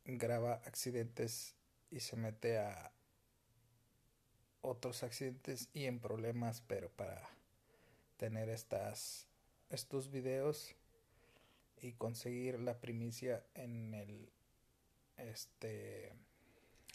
graba 0.06 0.56
accidentes 0.66 1.56
y 1.92 2.02
se 2.02 2.18
mete 2.18 2.58
a 2.58 2.92
otros 4.62 5.04
accidentes 5.04 5.70
y 5.74 5.86
en 5.86 6.00
problemas, 6.00 6.62
pero 6.68 6.90
para 6.90 7.30
tener 8.18 8.50
estas 8.50 9.28
estos 9.70 10.12
videos 10.12 10.76
y 11.82 11.94
conseguir 11.94 12.60
la 12.60 12.80
primicia 12.80 13.46
en 13.54 13.94
el 13.94 14.30
este 15.18 16.14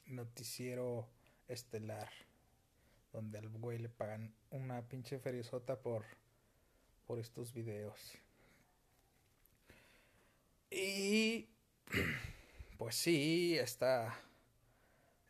noticiero 0.09 1.09
estelar 1.49 2.11
donde 3.13 3.39
al 3.39 3.49
güey 3.49 3.79
le 3.79 3.89
pagan 3.89 4.35
una 4.51 4.83
pinche 4.83 5.19
feriezota 5.19 5.81
por, 5.81 6.05
por 7.07 7.19
estos 7.19 7.53
videos. 7.53 8.19
Y 10.71 11.49
pues 12.77 12.95
sí, 12.97 13.57
está, 13.59 14.21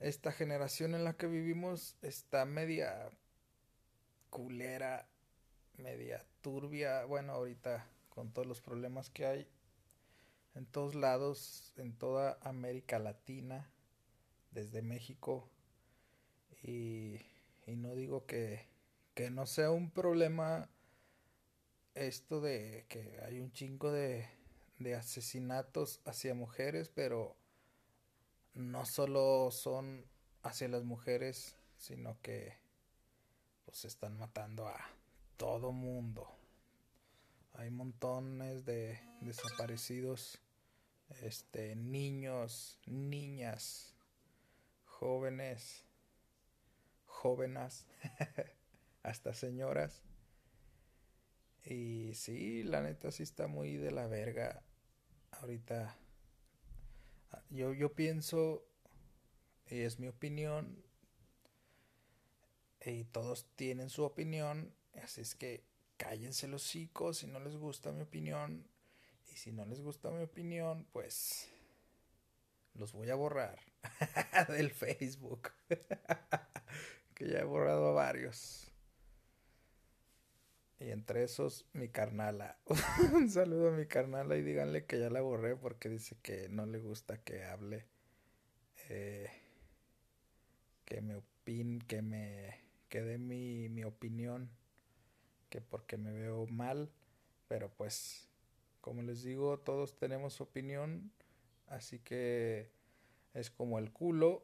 esta 0.01 0.33
generación 0.33 0.95
en 0.95 1.05
la 1.05 1.17
que 1.17 1.27
vivimos 1.27 1.97
está 2.03 2.45
media 2.45 3.11
culera, 4.31 5.09
media 5.77 6.25
turbia. 6.41 7.05
Bueno, 7.05 7.33
ahorita 7.33 7.87
con 8.09 8.33
todos 8.33 8.49
los 8.49 8.61
problemas 8.61 9.11
que 9.11 9.27
hay 9.27 9.49
en 10.55 10.67
todos 10.67 10.97
lados, 10.97 11.73
en 11.77 11.97
toda 11.97 12.37
América 12.43 12.99
Latina, 12.99 13.71
desde 14.51 14.83
México. 14.83 15.49
Y, 16.63 17.21
no 17.67 17.95
digo 17.95 18.25
que, 18.25 18.67
que 19.15 19.31
no 19.31 19.47
sea 19.47 19.71
un 19.71 19.91
problema 19.91 20.71
esto 21.95 22.41
de 22.41 22.87
que 22.89 23.21
hay 23.27 23.41
un 23.41 23.53
chingo 23.53 23.93
de, 23.93 24.27
de 24.79 24.95
asesinatos 24.95 26.01
hacia 26.05 26.35
mujeres, 26.35 26.91
pero 26.95 27.37
no 28.55 28.85
solo 28.87 29.51
son 29.51 30.05
hacia 30.43 30.69
las 30.69 30.85
mujeres, 30.85 31.57
sino 31.77 32.21
que 32.23 32.55
pues 33.65 33.85
están 33.85 34.17
matando 34.19 34.67
a 34.67 34.79
todo 35.37 35.73
mundo. 35.73 36.27
Hay 37.55 37.71
montones 37.71 38.65
de 38.65 39.01
desaparecidos, 39.21 40.39
este 41.23 41.75
niños, 41.77 42.79
niñas, 42.87 43.95
jóvenes, 44.99 45.85
jóvenes, 47.07 47.87
hasta 49.03 49.35
señoras. 49.35 50.03
Y 51.65 52.15
sí, 52.15 52.63
la 52.63 52.81
neta 52.81 53.11
sí 53.11 53.23
está 53.23 53.47
muy 53.47 53.77
de 53.77 53.91
la 53.91 54.07
verga 54.07 54.63
ahorita 55.33 55.99
yo, 57.51 57.73
yo 57.73 57.93
pienso, 57.95 58.65
y 59.69 59.81
es 59.81 59.99
mi 59.99 60.09
opinión, 60.09 60.83
y 62.85 63.05
todos 63.05 63.47
tienen 63.57 63.91
su 63.91 64.05
opinión, 64.05 64.75
así 65.03 65.21
es 65.21 65.35
que 65.35 65.65
cállense 65.97 66.49
los 66.49 66.65
hocicos 66.65 67.19
si 67.19 67.27
no 67.27 67.41
les 67.41 67.57
gusta 67.57 67.93
mi 67.93 68.03
opinión, 68.03 68.67
y 69.31 69.37
si 69.37 69.53
no 69.53 69.65
les 69.65 69.81
gusta 69.81 70.11
mi 70.11 70.23
opinión, 70.23 70.87
pues 70.93 71.51
los 72.79 72.93
voy 72.93 73.11
a 73.11 73.15
borrar 73.15 73.59
del 74.49 74.71
Facebook, 74.71 75.51
que 77.15 77.29
ya 77.29 77.41
he 77.41 77.45
borrado 77.45 77.89
a 77.89 77.93
varios. 77.93 78.69
Y 80.81 80.91
entre 80.91 81.25
esos, 81.25 81.67
mi 81.73 81.89
carnala. 81.89 82.57
Un 83.13 83.29
saludo 83.29 83.69
a 83.69 83.73
mi 83.73 83.87
carnala 83.87 84.37
y 84.37 84.43
díganle 84.43 84.87
que 84.87 85.01
ya 85.01 85.11
la 85.11 85.21
borré 85.21 85.57
porque 85.57 85.89
dice 85.89 86.17
que 86.23 86.49
no 86.49 86.67
le 86.67 86.79
gusta 86.79 87.19
que 87.19 87.45
hable. 87.45 87.87
Eh, 88.89 89.29
que 90.85 91.01
me 91.01 91.17
opin, 91.17 91.81
que 91.81 92.01
me 92.01 92.61
que 92.89 93.03
dé 93.03 93.19
mi, 93.19 93.69
mi 93.69 93.83
opinión. 93.83 94.51
Que 95.51 95.61
porque 95.61 95.97
me 95.97 96.13
veo 96.13 96.47
mal. 96.47 96.93
Pero 97.49 97.71
pues, 97.71 98.29
como 98.81 99.03
les 99.03 99.25
digo, 99.25 99.59
todos 99.59 99.99
tenemos 99.99 100.41
opinión. 100.41 101.11
Así 101.69 101.99
que 101.99 102.71
es 103.35 103.51
como 103.51 103.79
el 103.79 103.93
culo. 103.93 104.43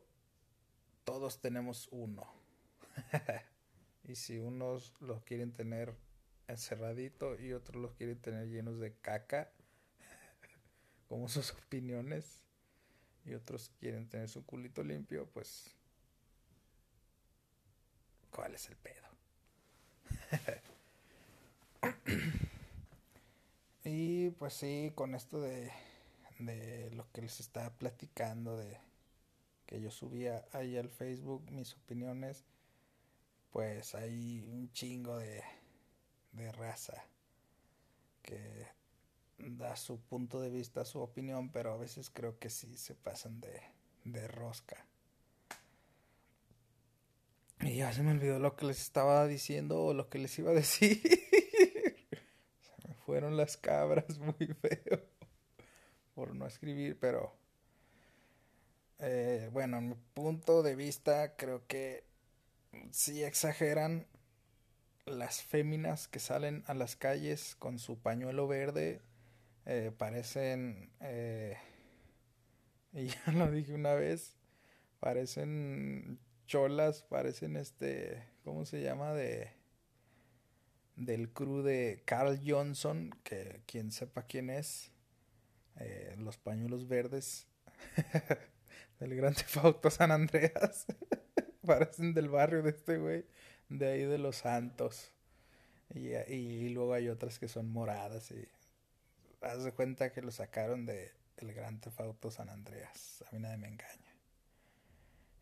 Todos 1.05 1.41
tenemos 1.41 1.89
uno. 1.91 2.27
y 4.05 4.15
si 4.15 4.39
unos 4.39 4.95
lo 5.01 5.25
quieren 5.25 5.53
tener 5.53 5.95
encerradito 6.49 7.41
y 7.41 7.53
otros 7.53 7.81
los 7.81 7.95
quieren 7.95 8.21
tener 8.21 8.49
llenos 8.49 8.79
de 8.79 8.95
caca, 8.95 9.51
como 11.09 11.29
sus 11.29 11.53
opiniones, 11.53 12.45
y 13.25 13.35
otros 13.35 13.71
quieren 13.81 14.09
tener 14.09 14.29
su 14.29 14.45
culito 14.45 14.83
limpio, 14.83 15.29
pues, 15.33 15.75
¿cuál 18.31 18.55
es 18.55 18.69
el 18.69 18.77
pedo? 18.77 19.09
y 23.85 24.31
pues 24.31 24.55
sí, 24.55 24.93
con 24.95 25.15
esto 25.15 25.41
de, 25.41 25.71
de 26.39 26.91
lo 26.93 27.11
que 27.13 27.23
les 27.23 27.41
estaba 27.41 27.71
platicando, 27.71 28.57
de 28.57 28.79
que 29.67 29.81
yo 29.81 29.91
subía 29.91 30.45
ahí 30.53 30.77
al 30.77 30.91
Facebook 30.91 31.51
mis 31.51 31.75
opiniones, 31.75 32.45
pues 33.51 33.95
hay 33.95 34.45
un 34.47 34.71
chingo 34.73 35.19
de 35.19 35.43
de 36.35 36.53
raza 36.53 37.05
que 38.23 38.67
da 39.39 39.77
su 39.77 40.01
punto 40.01 40.41
de 40.41 40.51
vista, 40.51 40.85
su 40.85 41.01
opinión, 41.01 41.51
pero 41.51 41.73
a 41.73 41.77
veces 41.77 42.11
creo 42.11 42.39
que 42.39 42.51
sí 42.51 42.77
se 42.77 42.95
pasan 42.95 43.41
de, 43.41 43.61
de 44.05 44.27
rosca. 44.29 44.87
Y 47.61 47.77
ya 47.77 47.93
se 47.93 48.03
me 48.03 48.13
olvidó 48.13 48.39
lo 48.39 48.57
que 48.57 48.67
les 48.67 48.81
estaba 48.81 49.27
diciendo 49.27 49.83
o 49.85 49.95
lo 49.95 50.09
que 50.09 50.19
les 50.19 50.39
iba 50.39 50.51
a 50.51 50.55
decir. 50.55 51.01
se 52.61 52.89
me 52.89 52.95
fueron 52.95 53.37
las 53.37 53.57
cabras 53.57 54.19
muy 54.19 54.47
feo 54.47 55.03
por 56.15 56.35
no 56.35 56.47
escribir, 56.47 56.99
pero 56.99 57.35
eh, 58.99 59.49
bueno, 59.53 59.79
en 59.79 59.89
mi 59.91 59.95
punto 60.15 60.63
de 60.63 60.77
vista 60.77 61.37
creo 61.37 61.67
que 61.67 62.05
sí 62.91 63.23
exageran 63.23 64.07
las 65.07 65.43
féminas 65.43 66.09
que 66.09 66.19
salen 66.19 66.65
a 66.67 66.75
las 66.75 66.97
calles 66.97 67.57
con 67.59 67.79
su 67.79 67.99
pañuelo 67.99 68.49
verde 68.49 69.03
eh, 69.67 69.93
parecen, 69.97 70.91
eh, 71.01 71.57
y 72.93 73.07
ya 73.07 73.33
lo 73.33 73.51
dije 73.51 73.73
una 73.73 73.95
vez, 73.95 74.37
parecen 75.01 76.19
cholas, 76.47 77.03
parecen 77.03 77.57
este, 77.57 78.23
¿cómo 78.45 78.65
se 78.67 78.83
llama? 78.83 79.13
De 79.13 79.53
del 80.97 81.33
crew 81.33 81.63
de 81.63 82.03
Carl 82.05 82.41
Johnson, 82.47 83.11
que 83.25 83.63
quien 83.67 83.91
sepa 83.91 84.23
quién 84.27 84.49
es, 84.49 84.93
eh, 85.81 86.15
los 86.19 86.37
pañuelos 86.39 86.87
verdes 86.89 87.47
del 89.01 89.17
Gran 89.17 89.35
Fauto 89.47 89.91
San 89.91 90.11
Andreas, 90.11 90.87
parecen 91.67 92.15
del 92.15 92.29
barrio 92.29 92.63
de 92.63 92.71
este 92.71 92.99
güey 92.99 93.25
de 93.69 93.93
ahí 93.93 94.05
de 94.05 94.19
los 94.19 94.37
santos. 94.37 95.11
Y, 95.95 96.15
y, 96.33 96.69
luego 96.71 96.95
hay 96.95 97.09
otras 97.09 97.39
que 97.39 97.47
son 97.47 97.71
moradas 97.71 98.31
y 98.31 98.49
haz 99.43 99.63
de 99.63 99.73
cuenta 99.73 100.13
que 100.13 100.23
lo 100.23 100.33
sacaron 100.33 100.87
de 100.87 101.13
el 101.37 101.53
Gran 101.53 101.81
Tefauto 101.81 102.31
San 102.31 102.49
Andreas. 102.49 103.23
A 103.29 103.33
mí 103.33 103.39
nadie 103.39 103.59
me 103.59 103.69
engaña. 103.69 104.15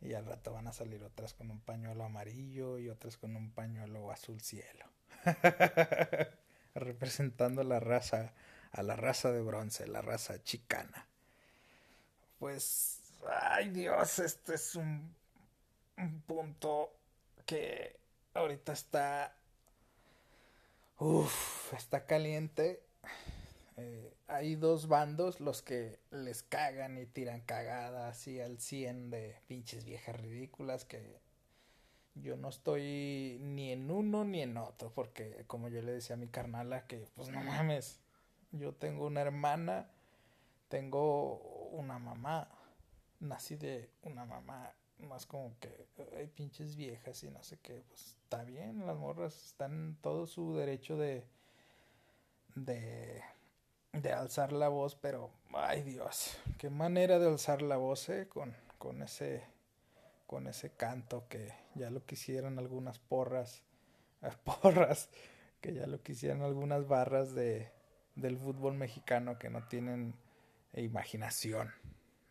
Y 0.00 0.14
al 0.14 0.26
rato 0.26 0.52
van 0.52 0.66
a 0.66 0.72
salir 0.72 1.02
otras 1.04 1.32
con 1.32 1.50
un 1.50 1.60
pañuelo 1.60 2.04
amarillo 2.04 2.78
y 2.78 2.88
otras 2.88 3.16
con 3.16 3.36
un 3.36 3.52
pañuelo 3.52 4.10
azul 4.10 4.40
cielo. 4.40 4.84
Representando 6.74 7.62
la 7.62 7.78
raza, 7.78 8.32
a 8.72 8.82
la 8.82 8.96
raza 8.96 9.32
de 9.32 9.40
bronce, 9.40 9.86
la 9.86 10.02
raza 10.02 10.42
chicana. 10.42 11.06
Pues, 12.38 13.00
ay 13.28 13.70
Dios, 13.70 14.18
este 14.18 14.54
es 14.54 14.74
un, 14.74 15.14
un 15.98 16.20
punto 16.22 16.92
que 17.46 17.96
ahorita 18.34 18.72
está... 18.72 19.36
Uf, 20.98 21.72
está 21.74 22.06
caliente. 22.06 22.82
Eh, 23.76 24.14
hay 24.28 24.54
dos 24.54 24.86
bandos, 24.86 25.40
los 25.40 25.62
que 25.62 25.98
les 26.10 26.42
cagan 26.42 26.98
y 26.98 27.06
tiran 27.06 27.40
cagadas 27.40 28.16
así 28.16 28.40
al 28.40 28.58
100 28.58 29.10
de 29.10 29.36
pinches 29.48 29.84
viejas 29.84 30.20
ridículas 30.20 30.84
que 30.84 31.20
yo 32.14 32.36
no 32.36 32.48
estoy 32.48 33.38
ni 33.40 33.72
en 33.72 33.90
uno 33.90 34.24
ni 34.24 34.42
en 34.42 34.56
otro, 34.56 34.92
porque 34.94 35.44
como 35.46 35.68
yo 35.68 35.82
le 35.82 35.92
decía 35.92 36.14
a 36.14 36.18
mi 36.18 36.28
carnala 36.28 36.86
que 36.86 37.06
pues 37.14 37.30
no 37.30 37.42
mames, 37.42 37.98
yo 38.52 38.72
tengo 38.74 39.06
una 39.06 39.20
hermana, 39.20 39.88
tengo 40.68 41.38
una 41.72 41.98
mamá, 41.98 42.48
nací 43.20 43.56
de 43.56 43.90
una 44.02 44.24
mamá 44.24 44.72
más 44.98 45.26
como 45.26 45.52
que 45.58 45.86
hay 46.16 46.26
pinches 46.28 46.76
viejas 46.76 47.22
y 47.24 47.30
no 47.30 47.42
sé 47.42 47.58
qué, 47.58 47.82
pues 47.88 48.18
está 48.22 48.44
bien, 48.44 48.86
las 48.86 48.96
morras 48.96 49.46
están 49.46 49.72
en 49.72 49.96
todo 49.96 50.26
su 50.26 50.54
derecho 50.54 50.96
de 50.96 51.24
de 52.54 53.22
de 53.92 54.12
alzar 54.12 54.52
la 54.52 54.68
voz, 54.68 54.94
pero 54.94 55.30
ay 55.52 55.82
Dios, 55.82 56.38
qué 56.58 56.70
manera 56.70 57.18
de 57.18 57.26
alzar 57.26 57.62
la 57.62 57.76
voz 57.76 58.08
eh, 58.08 58.28
con 58.28 58.54
con 58.78 59.02
ese 59.02 59.44
con 60.26 60.46
ese 60.46 60.70
canto 60.70 61.28
que 61.28 61.52
ya 61.74 61.90
lo 61.90 62.04
quisieran 62.06 62.58
algunas 62.58 62.98
porras, 62.98 63.62
porras, 64.44 65.10
que 65.60 65.74
ya 65.74 65.86
lo 65.86 66.02
quisieran 66.02 66.42
algunas 66.42 66.88
barras 66.88 67.34
de 67.34 67.70
del 68.14 68.38
fútbol 68.38 68.74
mexicano 68.74 69.38
que 69.38 69.50
no 69.50 69.66
tienen 69.68 70.14
imaginación, 70.74 71.72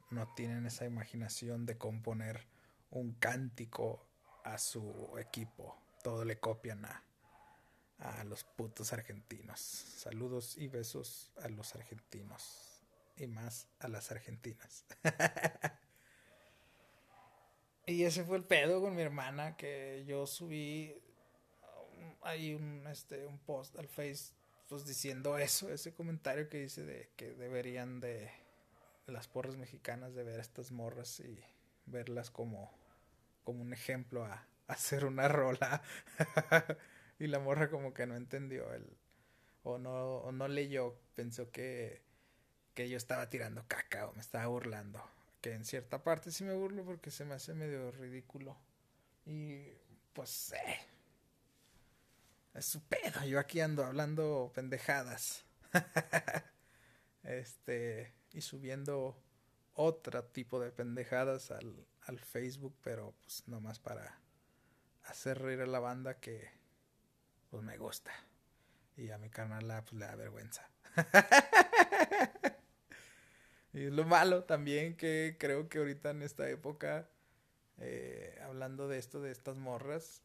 no 0.10 0.34
tienen 0.36 0.66
esa 0.66 0.86
imaginación 0.86 1.66
de 1.66 1.78
componer 1.78 2.48
un 2.90 3.14
cántico 3.14 4.06
a 4.44 4.58
su 4.58 5.18
equipo. 5.20 5.78
Todo 6.04 6.26
le 6.26 6.40
copian 6.40 6.86
a, 6.86 7.04
los 8.26 8.44
putos 8.44 8.94
argentinos. 8.94 9.60
Saludos 9.60 10.58
y 10.58 10.68
besos 10.68 11.32
a 11.42 11.48
los 11.50 11.76
argentinos. 11.76 12.82
Y 13.18 13.28
más 13.28 13.68
a 13.80 13.88
las 13.88 14.12
argentinas. 14.12 14.86
Y 17.88 18.04
ese 18.04 18.24
fue 18.24 18.38
el 18.38 18.44
pedo 18.44 18.80
con 18.80 18.96
mi 18.96 19.02
hermana, 19.02 19.58
que 19.58 20.06
yo 20.08 20.26
subí 20.28 20.96
ahí 22.22 22.54
un, 22.54 22.86
este, 22.88 23.26
un 23.26 23.40
post 23.40 23.78
al 23.78 23.88
Face, 23.88 24.34
diciendo 24.80 25.38
eso, 25.38 25.70
ese 25.72 25.94
comentario 25.94 26.50
que 26.50 26.60
dice 26.60 26.84
de 26.84 27.10
que 27.16 27.34
deberían 27.34 28.00
de 28.00 28.32
las 29.08 29.28
porras 29.28 29.58
mexicanas 29.58 30.16
de 30.16 30.24
ver 30.24 30.40
a 30.40 30.42
estas 30.42 30.72
morras 30.72 31.20
y 31.20 31.44
verlas 31.86 32.32
como, 32.32 32.72
como 33.44 33.62
un 33.62 33.74
ejemplo 33.74 34.26
a, 34.26 34.48
hacer 34.68 35.06
una 35.06 35.28
rola. 35.28 35.82
y 37.20 37.28
la 37.28 37.40
morra 37.40 37.70
como 37.70 37.94
que 37.94 38.08
no 38.08 38.16
entendió 38.16 38.74
el, 38.74 38.86
o 39.64 39.78
no, 39.78 40.18
o 40.18 40.32
no 40.32 40.48
leyó, 40.48 40.96
pensó 41.14 41.52
que, 41.52 42.02
que 42.74 42.88
yo 42.88 42.96
estaba 42.96 43.30
tirando 43.30 43.66
caca 43.68 44.08
o 44.08 44.14
me 44.14 44.22
estaba 44.22 44.48
burlando. 44.48 45.04
Que 45.42 45.54
en 45.54 45.66
cierta 45.66 46.04
parte 46.04 46.32
sí 46.32 46.46
me 46.46 46.54
burlo 46.54 46.86
porque 46.86 47.12
se 47.12 47.26
me 47.26 47.34
hace 47.34 47.54
medio 47.54 47.92
ridículo. 47.92 48.56
Y 49.26 49.66
pues, 50.14 50.54
eh, 50.54 50.80
es 52.54 52.66
su 52.66 52.82
pedo. 52.84 53.24
Yo 53.26 53.40
aquí 53.40 53.62
ando 53.62 53.86
hablando 53.86 54.52
pendejadas. 54.54 55.46
este, 57.24 58.14
y 58.32 58.42
subiendo 58.42 59.22
otro 59.74 60.24
tipo 60.26 60.60
de 60.60 60.72
pendejadas 60.72 61.52
al, 61.52 61.88
al 62.02 62.20
Facebook, 62.20 62.76
pero 62.84 63.16
pues 63.22 63.48
nomás 63.48 63.80
para 63.80 64.20
hacer 65.04 65.40
reír 65.40 65.62
a 65.62 65.66
la 65.66 65.80
banda 65.80 66.20
que 66.20 66.50
pues 67.50 67.64
me 67.64 67.78
gusta. 67.78 68.12
Y 68.98 69.10
a 69.12 69.18
mi 69.18 69.30
canal 69.30 69.66
pues, 69.84 69.94
le 69.94 70.06
da 70.06 70.16
vergüenza. 70.16 70.70
y 73.74 73.86
es 73.86 73.92
lo 73.94 74.06
malo 74.06 74.44
también 74.44 74.96
que 74.98 75.38
creo 75.40 75.70
que 75.70 75.80
ahorita 75.80 76.12
en 76.12 76.22
esta 76.22 76.50
época, 76.50 77.10
eh, 77.78 78.38
hablando 78.44 78.88
de 78.88 78.98
esto, 78.98 79.22
de 79.22 79.32
estas 79.32 79.58
morras, 79.58 80.22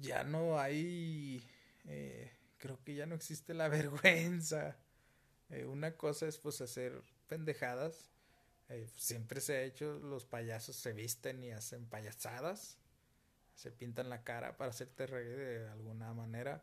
ya 0.00 0.24
no 0.24 0.58
hay, 0.58 1.42
eh, 1.86 2.32
creo 2.58 2.82
que 2.84 2.94
ya 2.94 3.06
no 3.06 3.14
existe 3.14 3.54
la 3.54 3.68
vergüenza. 3.70 4.76
Eh, 5.50 5.64
una 5.64 5.96
cosa 5.96 6.26
es 6.26 6.38
pues 6.38 6.60
hacer 6.60 7.02
pendejadas. 7.28 8.10
siempre 8.96 9.40
se 9.40 9.56
ha 9.56 9.62
hecho, 9.62 9.98
los 10.00 10.24
payasos 10.24 10.76
se 10.76 10.92
visten 10.92 11.42
y 11.44 11.52
hacen 11.52 11.86
payasadas 11.86 12.78
se 13.56 13.72
pintan 13.72 14.10
la 14.10 14.22
cara 14.22 14.56
para 14.56 14.70
hacerte 14.70 15.06
reír 15.06 15.36
de 15.36 15.68
alguna 15.68 16.12
manera. 16.12 16.62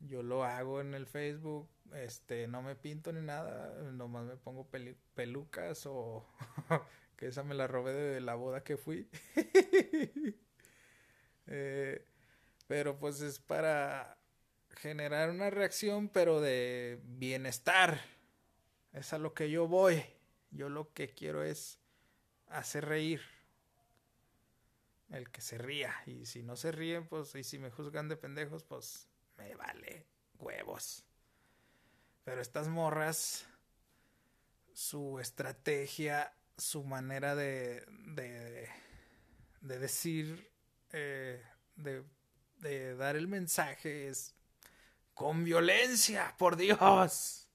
Yo 0.00 0.22
lo 0.22 0.44
hago 0.44 0.80
en 0.80 0.94
el 0.94 1.06
Facebook, 1.06 1.68
este, 1.94 2.48
no 2.48 2.62
me 2.62 2.74
pinto 2.74 3.12
ni 3.12 3.20
nada, 3.20 3.82
nomás 3.92 4.24
me 4.26 4.36
pongo 4.36 4.66
pelucas 5.14 5.86
o 5.86 6.26
que 7.16 7.28
esa 7.28 7.42
me 7.42 7.54
la 7.54 7.66
robé 7.66 7.92
de 7.92 8.20
la 8.20 8.34
boda 8.34 8.64
que 8.64 8.76
fui. 8.76 9.08
Eh, 11.48 12.04
pero 12.66 12.98
pues 12.98 13.20
es 13.20 13.38
para 13.38 14.18
generar 14.70 15.30
una 15.30 15.50
reacción, 15.50 16.08
pero 16.08 16.40
de 16.40 17.00
bienestar. 17.04 18.00
Es 18.92 19.12
a 19.12 19.18
lo 19.18 19.34
que 19.34 19.50
yo 19.50 19.68
voy. 19.68 20.02
Yo 20.50 20.68
lo 20.68 20.92
que 20.92 21.08
quiero 21.10 21.42
es 21.42 21.78
hacer 22.46 22.86
reír 22.86 23.20
el 25.10 25.30
que 25.30 25.40
se 25.40 25.58
ría. 25.58 25.94
Y 26.06 26.26
si 26.26 26.42
no 26.42 26.56
se 26.56 26.72
ríen, 26.72 27.06
pues, 27.06 27.34
y 27.34 27.44
si 27.44 27.58
me 27.58 27.70
juzgan 27.70 28.08
de 28.08 28.16
pendejos, 28.16 28.64
pues 28.64 29.08
me 29.36 29.54
vale 29.54 30.06
huevos. 30.38 31.04
Pero 32.24 32.40
estas 32.40 32.68
morras, 32.68 33.46
su 34.72 35.20
estrategia, 35.20 36.34
su 36.56 36.84
manera 36.84 37.34
de, 37.34 37.84
de, 37.88 38.68
de 39.60 39.78
decir, 39.78 40.50
eh, 40.92 41.42
de, 41.76 42.02
de 42.66 42.96
dar 42.96 43.16
el 43.16 43.28
mensaje 43.28 44.08
es 44.08 44.34
con 45.14 45.44
violencia, 45.44 46.34
por 46.38 46.56
Dios. 46.56 47.48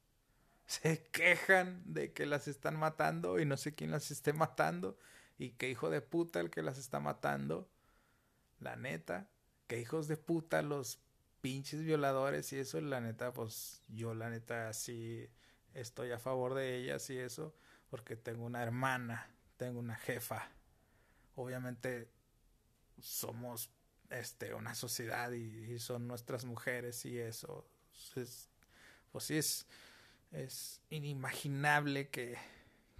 Se 0.65 1.03
quejan 1.11 1.81
de 1.85 2.13
que 2.13 2.25
las 2.25 2.47
están 2.47 2.79
matando 2.79 3.39
y 3.39 3.45
no 3.45 3.57
sé 3.57 3.75
quién 3.75 3.91
las 3.91 4.09
esté 4.09 4.31
matando 4.31 4.97
y 5.37 5.51
qué 5.51 5.69
hijo 5.69 5.89
de 5.89 6.01
puta 6.01 6.39
el 6.39 6.49
que 6.49 6.61
las 6.61 6.77
está 6.77 6.99
matando. 6.99 7.69
La 8.59 8.75
neta. 8.75 9.29
Que 9.67 9.79
hijos 9.79 10.07
de 10.07 10.17
puta 10.17 10.61
los 10.61 10.99
pinches 11.41 11.83
violadores 11.83 12.51
y 12.53 12.59
eso. 12.59 12.79
La 12.79 13.01
neta, 13.01 13.33
pues 13.33 13.81
yo 13.89 14.13
la 14.13 14.29
neta 14.29 14.71
sí 14.73 15.29
estoy 15.73 16.11
a 16.11 16.19
favor 16.19 16.53
de 16.53 16.77
ellas 16.77 17.09
y 17.09 17.17
eso. 17.17 17.53
Porque 17.89 18.15
tengo 18.15 18.45
una 18.45 18.63
hermana, 18.63 19.29
tengo 19.57 19.79
una 19.79 19.95
jefa. 19.95 20.49
Obviamente 21.35 22.09
somos 23.01 23.69
este 24.11 24.53
una 24.53 24.75
sociedad 24.75 25.31
y, 25.31 25.79
son 25.79 26.07
nuestras 26.07 26.45
mujeres 26.45 27.05
y 27.05 27.19
eso. 27.19 27.67
pues 29.11 29.23
sí 29.23 29.37
es, 29.37 29.67
es 30.31 30.81
inimaginable 30.89 32.09
que, 32.09 32.37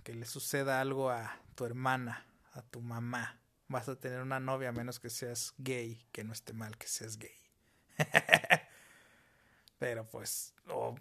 que 0.03 0.13
le 0.13 0.25
suceda 0.25 0.81
algo 0.81 1.09
a 1.09 1.39
tu 1.55 1.65
hermana 1.65 2.25
a 2.53 2.61
tu 2.61 2.81
mamá. 2.81 3.39
Vas 3.67 3.87
a 3.87 3.99
tener 3.99 4.21
una 4.21 4.39
novia 4.39 4.69
a 4.69 4.73
menos 4.73 4.99
que 4.99 5.09
seas 5.09 5.53
gay, 5.57 6.05
que 6.11 6.23
no 6.23 6.33
esté 6.33 6.53
mal 6.53 6.77
que 6.77 6.87
seas 6.87 7.17
gay. 7.17 7.35
Pero 9.79 10.07
pues, 10.09 10.53
o 10.67 10.95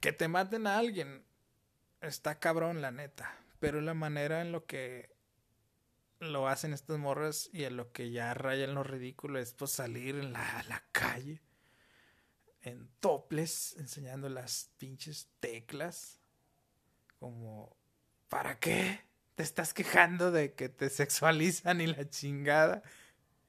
que 0.00 0.12
te 0.12 0.28
maten 0.28 0.66
a 0.66 0.78
alguien, 0.78 1.24
está 2.00 2.38
cabrón 2.38 2.80
la 2.80 2.90
neta. 2.90 3.36
Pero 3.60 3.80
la 3.80 3.94
manera 3.94 4.40
en 4.40 4.50
lo 4.50 4.66
que 4.66 5.11
lo 6.22 6.48
hacen 6.48 6.72
estas 6.72 6.98
morras 6.98 7.50
y 7.52 7.64
en 7.64 7.76
lo 7.76 7.92
que 7.92 8.10
ya 8.10 8.34
rayan 8.34 8.74
lo 8.74 8.82
ridículo 8.82 9.38
es 9.38 9.52
pues 9.52 9.72
salir 9.72 10.16
en 10.16 10.32
la, 10.32 10.58
a 10.58 10.62
la 10.64 10.84
calle 10.92 11.42
en 12.62 12.88
toples 13.00 13.76
enseñando 13.78 14.28
las 14.28 14.70
pinches 14.78 15.28
teclas 15.40 16.20
como 17.18 17.76
¿para 18.28 18.58
qué? 18.58 19.00
te 19.34 19.42
estás 19.42 19.72
quejando 19.72 20.30
de 20.30 20.54
que 20.54 20.68
te 20.68 20.90
sexualizan 20.90 21.80
y 21.80 21.86
la 21.86 22.08
chingada. 22.08 22.82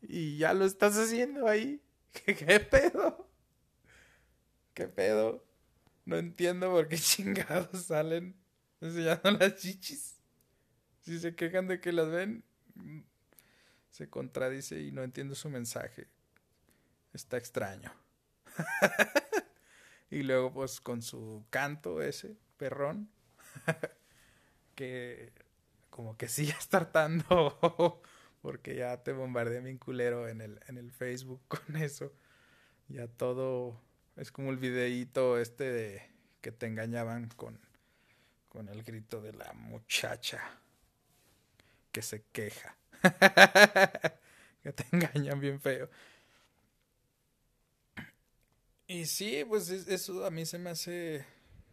Y 0.01 0.37
ya 0.37 0.53
lo 0.53 0.65
estás 0.65 0.97
haciendo 0.97 1.47
ahí. 1.47 1.81
¿Qué, 2.11 2.59
pedo? 2.59 3.29
¿Qué 4.73 4.87
pedo? 4.87 5.45
No 6.05 6.17
entiendo 6.17 6.69
por 6.71 6.87
qué 6.87 6.97
chingados 6.99 7.85
salen 7.85 8.35
enseñando 8.81 9.31
las 9.31 9.55
chichis. 9.55 10.15
Si 11.01 11.19
se 11.19 11.35
quejan 11.35 11.67
de 11.67 11.81
que 11.81 11.91
las 11.91 12.09
ven, 12.09 12.43
se 13.89 14.09
contradice 14.09 14.81
y 14.81 14.91
no 14.91 15.03
entiendo 15.03 15.35
su 15.35 15.49
mensaje. 15.49 16.07
Está 17.13 17.37
extraño. 17.37 17.93
y 20.09 20.23
luego 20.23 20.51
pues 20.51 20.81
con 20.81 21.01
su 21.01 21.45
canto 21.49 22.01
ese, 22.01 22.35
perrón, 22.57 23.09
que 24.75 25.31
como 25.89 26.17
que 26.17 26.27
sí 26.27 26.49
está 26.59 26.91
tardando 26.91 28.01
porque 28.41 28.75
ya 28.75 29.03
te 29.03 29.13
bombardeé 29.13 29.61
mi 29.61 29.77
culero 29.77 30.27
en 30.27 30.41
el, 30.41 30.59
en 30.67 30.77
el 30.77 30.91
Facebook 30.91 31.41
con 31.47 31.75
eso. 31.77 32.11
Ya 32.87 33.07
todo 33.07 33.79
es 34.15 34.31
como 34.31 34.49
el 34.49 34.57
videíto 34.57 35.37
este 35.37 35.71
de 35.71 36.09
que 36.41 36.51
te 36.51 36.65
engañaban 36.65 37.29
con, 37.29 37.59
con 38.49 38.69
el 38.69 38.83
grito 38.83 39.21
de 39.21 39.33
la 39.33 39.53
muchacha 39.53 40.62
que 41.93 42.01
se 42.01 42.25
queja. 42.33 42.75
que 44.63 44.73
te 44.73 44.85
engañan 44.91 45.39
bien 45.39 45.61
feo. 45.61 45.89
Y 48.87 49.05
sí, 49.05 49.45
pues 49.47 49.69
eso 49.69 50.25
a 50.25 50.29
mí 50.29 50.45
se 50.45 50.59
me 50.59 50.71
hace 50.71 51.25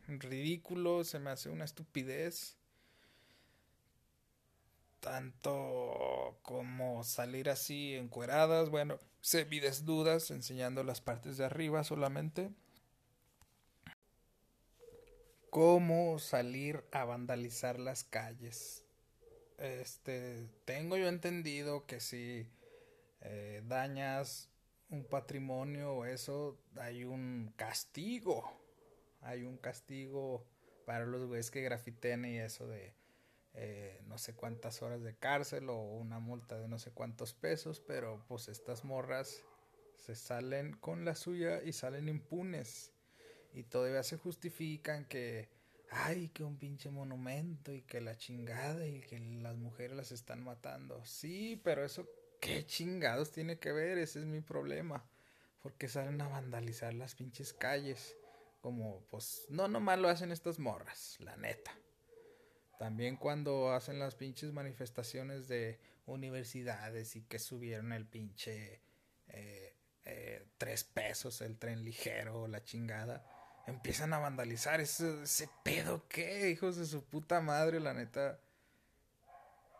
ridículo, 0.06 1.02
se 1.02 1.18
me 1.18 1.30
hace 1.30 1.48
una 1.48 1.64
estupidez 1.64 2.56
tanto 5.00 6.38
como 6.42 7.02
salir 7.04 7.50
así 7.50 7.94
encueradas, 7.94 8.68
bueno, 8.70 8.98
desnudas 9.61 10.30
enseñando 10.30 10.85
las 10.85 11.00
partes 11.00 11.37
de 11.38 11.46
arriba 11.46 11.83
solamente, 11.85 12.50
como 15.50 16.18
salir 16.18 16.85
a 16.92 17.04
vandalizar 17.04 17.80
las 17.80 18.04
calles. 18.04 18.85
Este, 19.60 20.48
tengo 20.64 20.96
yo 20.96 21.06
entendido 21.06 21.84
que 21.84 22.00
si 22.00 22.46
eh, 23.20 23.62
dañas 23.66 24.48
un 24.88 25.04
patrimonio 25.04 25.92
o 25.92 26.04
eso, 26.06 26.58
hay 26.76 27.04
un 27.04 27.52
castigo. 27.56 28.50
Hay 29.20 29.44
un 29.44 29.58
castigo 29.58 30.46
para 30.86 31.04
los 31.04 31.26
güeyes 31.26 31.50
que 31.50 31.60
grafiten 31.60 32.24
y 32.24 32.38
eso 32.38 32.66
de 32.66 32.94
eh, 33.52 34.00
no 34.06 34.16
sé 34.16 34.34
cuántas 34.34 34.80
horas 34.80 35.02
de 35.02 35.14
cárcel 35.14 35.68
o 35.68 35.76
una 35.76 36.20
multa 36.20 36.58
de 36.58 36.66
no 36.66 36.78
sé 36.78 36.90
cuántos 36.92 37.34
pesos, 37.34 37.80
pero 37.80 38.24
pues 38.28 38.48
estas 38.48 38.84
morras 38.84 39.44
se 39.96 40.14
salen 40.14 40.72
con 40.72 41.04
la 41.04 41.14
suya 41.14 41.62
y 41.62 41.72
salen 41.74 42.08
impunes 42.08 42.92
y 43.52 43.64
todavía 43.64 44.02
se 44.04 44.16
justifican 44.16 45.04
que 45.04 45.50
ay, 45.90 46.29
que 46.29 46.44
un 46.44 46.57
pinche 46.57 46.90
monumento 46.90 47.72
y 47.72 47.83
que 47.83 48.00
la 48.00 48.16
chingada 48.16 48.87
y 48.87 49.00
que 49.00 49.18
las 49.18 49.57
mujeres 49.57 49.96
las 49.96 50.12
están 50.12 50.42
matando. 50.42 51.05
Sí, 51.05 51.61
pero 51.64 51.85
eso, 51.85 52.09
¿qué 52.40 52.64
chingados 52.64 53.33
tiene 53.33 53.59
que 53.59 53.72
ver? 53.72 53.98
Ese 53.98 54.20
es 54.20 54.26
mi 54.26 54.40
problema. 54.40 55.05
Porque 55.62 55.88
salen 55.88 56.20
a 56.20 56.29
vandalizar 56.29 56.94
las 56.94 57.14
pinches 57.14 57.53
calles. 57.53 58.16
Como, 58.61 59.03
pues, 59.11 59.46
no 59.48 59.68
nomás 59.68 59.98
lo 59.98 60.09
hacen 60.09 60.33
estas 60.33 60.59
morras, 60.59 61.16
la 61.20 61.37
neta. 61.37 61.72
También 62.79 63.16
cuando 63.16 63.72
hacen 63.72 63.98
las 63.98 64.14
pinches 64.14 64.53
manifestaciones 64.53 65.48
de 65.48 65.79
universidades 66.07 67.16
y 67.16 67.22
que 67.22 67.38
subieron 67.38 67.92
el 67.92 68.07
pinche 68.07 68.81
eh, 69.29 69.74
eh, 70.05 70.46
tres 70.57 70.85
pesos, 70.85 71.40
el 71.42 71.59
tren 71.59 71.85
ligero, 71.85 72.46
la 72.48 72.64
chingada 72.64 73.24
empiezan 73.70 74.12
a 74.12 74.18
vandalizar 74.18 74.80
ese, 74.80 75.48
pedo, 75.62 76.06
¿qué? 76.09 76.50
Hijos 76.50 76.76
de 76.76 76.87
su 76.87 77.04
puta 77.04 77.40
madre, 77.40 77.80
la 77.80 77.94
neta. 77.94 78.38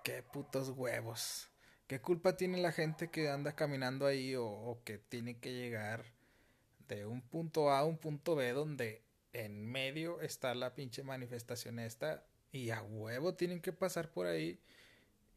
Qué 0.03 0.23
putos 0.23 0.71
huevos. 0.71 1.51
¿Qué 1.87 2.01
culpa 2.01 2.37
tiene 2.37 2.59
la 2.59 2.73
gente 2.73 3.11
que 3.11 3.29
anda 3.29 3.55
caminando 3.55 4.07
ahí 4.07 4.35
o, 4.35 4.47
o, 4.47 4.83
que 4.85 4.99
tiene 4.99 5.39
que 5.39 5.53
llegar 5.53 6.05
de 6.89 7.05
un 7.05 7.21
punto 7.21 7.71
A 7.71 7.81
a 7.81 7.85
un 7.85 7.99
punto 7.99 8.35
B 8.37 8.53
donde 8.53 9.03
en 9.33 9.67
medio 9.67 10.21
está 10.21 10.55
la 10.55 10.75
pinche 10.75 11.03
manifestación 11.03 11.79
esta 11.79 12.25
y 12.53 12.71
a 12.71 12.83
huevo 12.83 13.35
tienen 13.35 13.61
que 13.61 13.73
pasar 13.73 14.11
por 14.11 14.27
ahí 14.27 14.61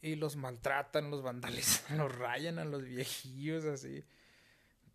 y 0.02 0.16
los 0.16 0.36
maltratan, 0.36 1.10
los 1.10 1.24
vandalizan, 1.24 1.98
los 1.98 2.14
rayan 2.16 2.60
a 2.60 2.66
los 2.66 2.84
viejillos 2.84 3.66
así. 3.66 4.04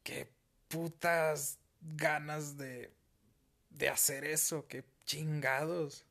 Qué 0.03 0.31
putas 0.69 1.59
ganas 1.81 2.57
de 2.59 2.93
de 3.71 3.89
hacer 3.89 4.25
eso, 4.25 4.67
qué 4.67 4.85
chingados. 5.05 6.05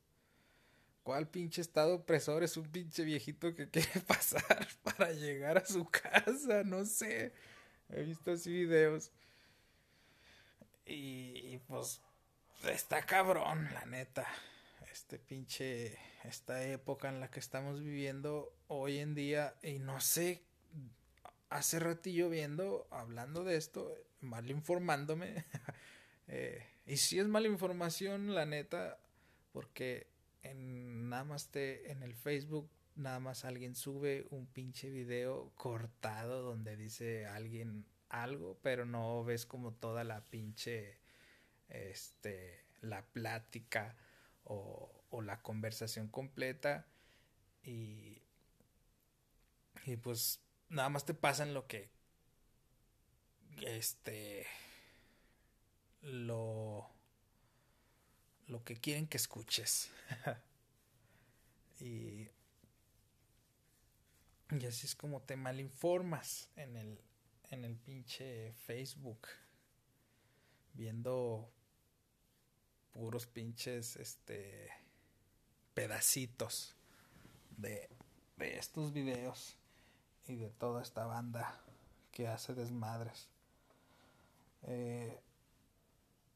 ¿Cuál 1.02 1.26
pinche 1.26 1.62
estado 1.62 1.94
opresor 1.94 2.42
es 2.42 2.58
un 2.58 2.68
pinche 2.68 3.02
viejito 3.02 3.54
que 3.54 3.70
quiere 3.70 4.00
pasar 4.06 4.68
para 4.82 5.10
llegar 5.12 5.56
a 5.56 5.64
su 5.64 5.86
casa? 5.86 6.64
No 6.64 6.84
sé. 6.84 7.32
He 7.88 8.02
visto 8.02 8.32
así 8.32 8.52
videos. 8.52 9.10
Y, 10.84 11.58
pues 11.66 12.02
está 12.64 13.06
cabrón, 13.06 13.68
la 13.72 13.86
neta. 13.86 14.26
Este 14.92 15.18
pinche, 15.18 15.98
esta 16.24 16.62
época 16.64 17.08
en 17.08 17.20
la 17.20 17.30
que 17.30 17.40
estamos 17.40 17.80
viviendo 17.80 18.54
hoy 18.66 18.98
en 18.98 19.14
día. 19.14 19.54
Y 19.62 19.78
no 19.78 20.00
sé, 20.00 20.42
hace 21.48 21.78
ratillo 21.78 22.28
viendo, 22.28 22.86
hablando 22.90 23.44
de 23.44 23.56
esto, 23.56 23.94
mal 24.20 24.50
informándome. 24.50 25.44
eh, 26.28 26.66
y 26.88 26.96
si 26.96 27.18
es 27.18 27.28
mala 27.28 27.46
información, 27.46 28.34
la 28.34 28.46
neta, 28.46 28.98
porque 29.52 30.08
en 30.42 31.08
nada 31.08 31.24
más 31.24 31.50
te, 31.50 31.90
en 31.92 32.02
el 32.02 32.14
Facebook 32.14 32.68
nada 32.96 33.20
más 33.20 33.44
alguien 33.44 33.76
sube 33.76 34.26
un 34.30 34.46
pinche 34.46 34.90
video 34.90 35.52
cortado 35.54 36.42
donde 36.42 36.76
dice 36.76 37.26
alguien 37.26 37.86
algo, 38.08 38.58
pero 38.62 38.86
no 38.86 39.22
ves 39.22 39.46
como 39.46 39.72
toda 39.72 40.02
la 40.02 40.24
pinche 40.24 40.98
este 41.68 42.64
la 42.80 43.04
plática 43.04 43.96
o, 44.44 45.04
o 45.10 45.22
la 45.22 45.42
conversación 45.42 46.08
completa. 46.08 46.86
Y 47.62 48.22
y 49.84 49.96
pues 49.96 50.40
nada 50.68 50.88
más 50.88 51.04
te 51.04 51.14
pasan 51.14 51.54
lo 51.54 51.66
que 51.66 51.90
este 53.62 54.46
lo, 56.02 56.88
lo 58.46 58.64
que 58.64 58.76
quieren 58.76 59.06
que 59.06 59.16
escuches. 59.16 59.90
y, 61.80 62.28
y 64.50 64.66
así 64.66 64.86
es 64.86 64.94
como 64.94 65.22
te 65.22 65.36
malinformas 65.36 66.50
en 66.56 66.76
el, 66.76 67.00
en 67.50 67.64
el 67.64 67.76
pinche 67.76 68.52
Facebook. 68.52 69.28
Viendo 70.74 71.50
puros 72.92 73.26
pinches 73.26 73.96
este 73.96 74.70
pedacitos 75.74 76.76
de, 77.56 77.88
de 78.36 78.58
estos 78.58 78.92
videos 78.92 79.56
y 80.26 80.36
de 80.36 80.50
toda 80.50 80.82
esta 80.82 81.06
banda 81.06 81.60
que 82.10 82.26
hace 82.26 82.54
desmadres. 82.54 83.28
Eh, 84.62 85.20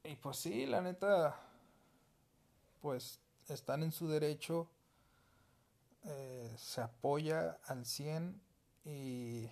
y 0.04 0.16
pues 0.16 0.36
sí, 0.38 0.66
la 0.66 0.80
neta, 0.80 1.36
pues 2.80 3.20
están 3.48 3.82
en 3.82 3.92
su 3.92 4.08
derecho, 4.08 4.68
eh, 6.04 6.52
se 6.58 6.80
apoya 6.80 7.58
al 7.66 7.86
100 7.86 8.40
y, 8.84 9.48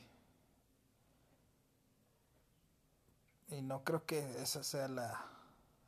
y 3.48 3.62
no 3.62 3.84
creo 3.84 4.04
que 4.06 4.18
esa 4.42 4.62
sea 4.62 4.88
la, 4.88 5.24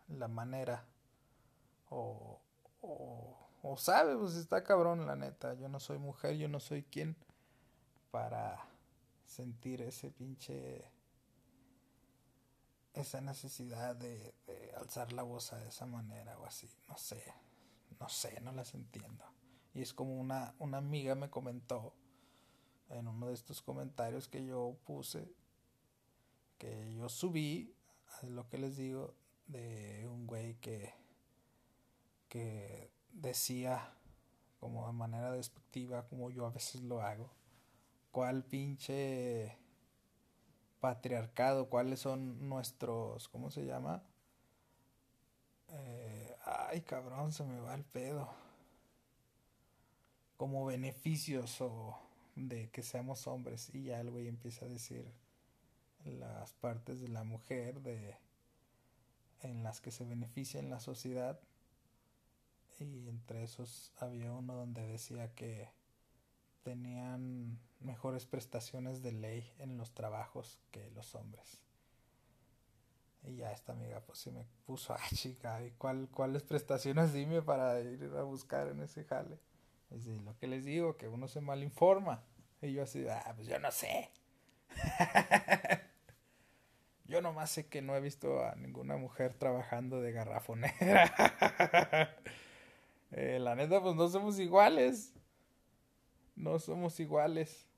la 0.08 0.28
manera 0.28 0.84
o, 1.90 2.40
o, 2.80 3.36
o 3.62 3.76
sabe, 3.76 4.16
pues 4.16 4.34
está 4.34 4.64
cabrón 4.64 5.06
la 5.06 5.16
neta, 5.16 5.54
yo 5.54 5.68
no 5.68 5.80
soy 5.80 5.98
mujer, 5.98 6.36
yo 6.36 6.48
no 6.48 6.60
soy 6.60 6.82
quien 6.84 7.16
para 8.10 8.68
sentir 9.26 9.82
ese 9.82 10.10
pinche 10.10 10.84
esa 12.94 13.20
necesidad 13.20 13.96
de, 13.96 14.34
alzar 14.76 15.12
la 15.12 15.22
voz 15.22 15.50
de 15.50 15.68
esa 15.68 15.86
manera 15.86 16.38
o 16.38 16.46
así, 16.46 16.68
no 16.88 16.96
sé, 16.98 17.22
no 17.98 18.08
sé, 18.08 18.40
no 18.40 18.52
las 18.52 18.74
entiendo. 18.74 19.24
Y 19.74 19.80
es 19.82 19.94
como 19.94 20.20
una, 20.20 20.54
una 20.58 20.78
amiga 20.78 21.14
me 21.14 21.30
comentó 21.30 21.94
en 22.90 23.08
uno 23.08 23.28
de 23.28 23.34
estos 23.34 23.62
comentarios 23.62 24.28
que 24.28 24.44
yo 24.44 24.76
puse, 24.84 25.34
que 26.58 26.94
yo 26.94 27.08
subí, 27.08 27.74
lo 28.22 28.48
que 28.48 28.58
les 28.58 28.76
digo, 28.76 29.14
de 29.46 30.06
un 30.08 30.26
güey 30.26 30.54
que, 30.56 30.94
que 32.28 32.90
decía 33.10 33.94
como 34.60 34.86
de 34.86 34.92
manera 34.92 35.32
despectiva, 35.32 36.06
como 36.06 36.30
yo 36.30 36.46
a 36.46 36.50
veces 36.50 36.82
lo 36.82 37.02
hago, 37.02 37.30
cuál 38.10 38.44
pinche 38.44 39.58
patriarcado, 40.82 41.70
cuáles 41.70 42.00
son 42.00 42.48
nuestros, 42.48 43.28
¿cómo 43.28 43.52
se 43.52 43.64
llama? 43.64 44.02
Eh, 45.68 46.36
ay, 46.44 46.80
cabrón, 46.80 47.30
se 47.30 47.44
me 47.44 47.60
va 47.60 47.76
el 47.76 47.84
pedo. 47.84 48.28
Como 50.36 50.66
beneficios 50.66 51.60
o 51.60 51.96
de 52.34 52.68
que 52.70 52.82
seamos 52.82 53.28
hombres 53.28 53.72
y 53.72 53.84
ya 53.84 54.00
el 54.00 54.10
güey 54.10 54.26
empieza 54.26 54.64
a 54.64 54.68
decir 54.68 55.08
las 56.04 56.52
partes 56.54 57.00
de 57.00 57.06
la 57.06 57.22
mujer 57.22 57.80
de 57.80 58.16
en 59.42 59.62
las 59.62 59.80
que 59.80 59.92
se 59.92 60.04
beneficia 60.04 60.58
en 60.58 60.68
la 60.68 60.80
sociedad 60.80 61.38
y 62.80 63.08
entre 63.08 63.44
esos 63.44 63.92
había 63.98 64.32
uno 64.32 64.54
donde 64.54 64.84
decía 64.84 65.32
que 65.36 65.68
tenían 66.62 67.58
mejores 67.80 68.26
prestaciones 68.26 69.02
de 69.02 69.12
ley 69.12 69.52
en 69.58 69.76
los 69.76 69.92
trabajos 69.92 70.58
que 70.70 70.90
los 70.90 71.14
hombres. 71.14 71.60
Y 73.24 73.36
ya 73.36 73.52
esta 73.52 73.72
amiga 73.72 74.00
pues 74.00 74.18
se 74.18 74.32
me 74.32 74.44
puso, 74.66 74.94
ah 74.94 75.08
chica, 75.14 75.62
¿y 75.64 75.70
cuál, 75.72 76.08
cuáles 76.10 76.42
prestaciones 76.42 77.12
dime 77.12 77.42
para 77.42 77.80
ir 77.80 78.10
a 78.18 78.22
buscar 78.22 78.68
en 78.68 78.80
ese 78.80 79.04
jale? 79.04 79.38
Es 79.90 80.04
decir, 80.04 80.20
lo 80.22 80.36
que 80.38 80.46
les 80.46 80.64
digo, 80.64 80.96
que 80.96 81.08
uno 81.08 81.28
se 81.28 81.40
malinforma. 81.40 82.24
Y 82.62 82.72
yo 82.72 82.84
así, 82.84 83.06
ah, 83.08 83.32
pues 83.36 83.46
yo 83.46 83.58
no 83.58 83.70
sé. 83.70 84.10
yo 87.04 87.20
nomás 87.20 87.50
sé 87.50 87.66
que 87.66 87.82
no 87.82 87.94
he 87.94 88.00
visto 88.00 88.44
a 88.44 88.54
ninguna 88.54 88.96
mujer 88.96 89.34
trabajando 89.34 90.00
de 90.00 90.12
garrafonera. 90.12 91.12
eh, 93.10 93.38
la 93.38 93.54
neta, 93.54 93.82
pues 93.82 93.94
no 93.94 94.08
somos 94.08 94.38
iguales. 94.38 95.12
No 96.34 96.58
somos 96.58 96.98
iguales. 97.00 97.68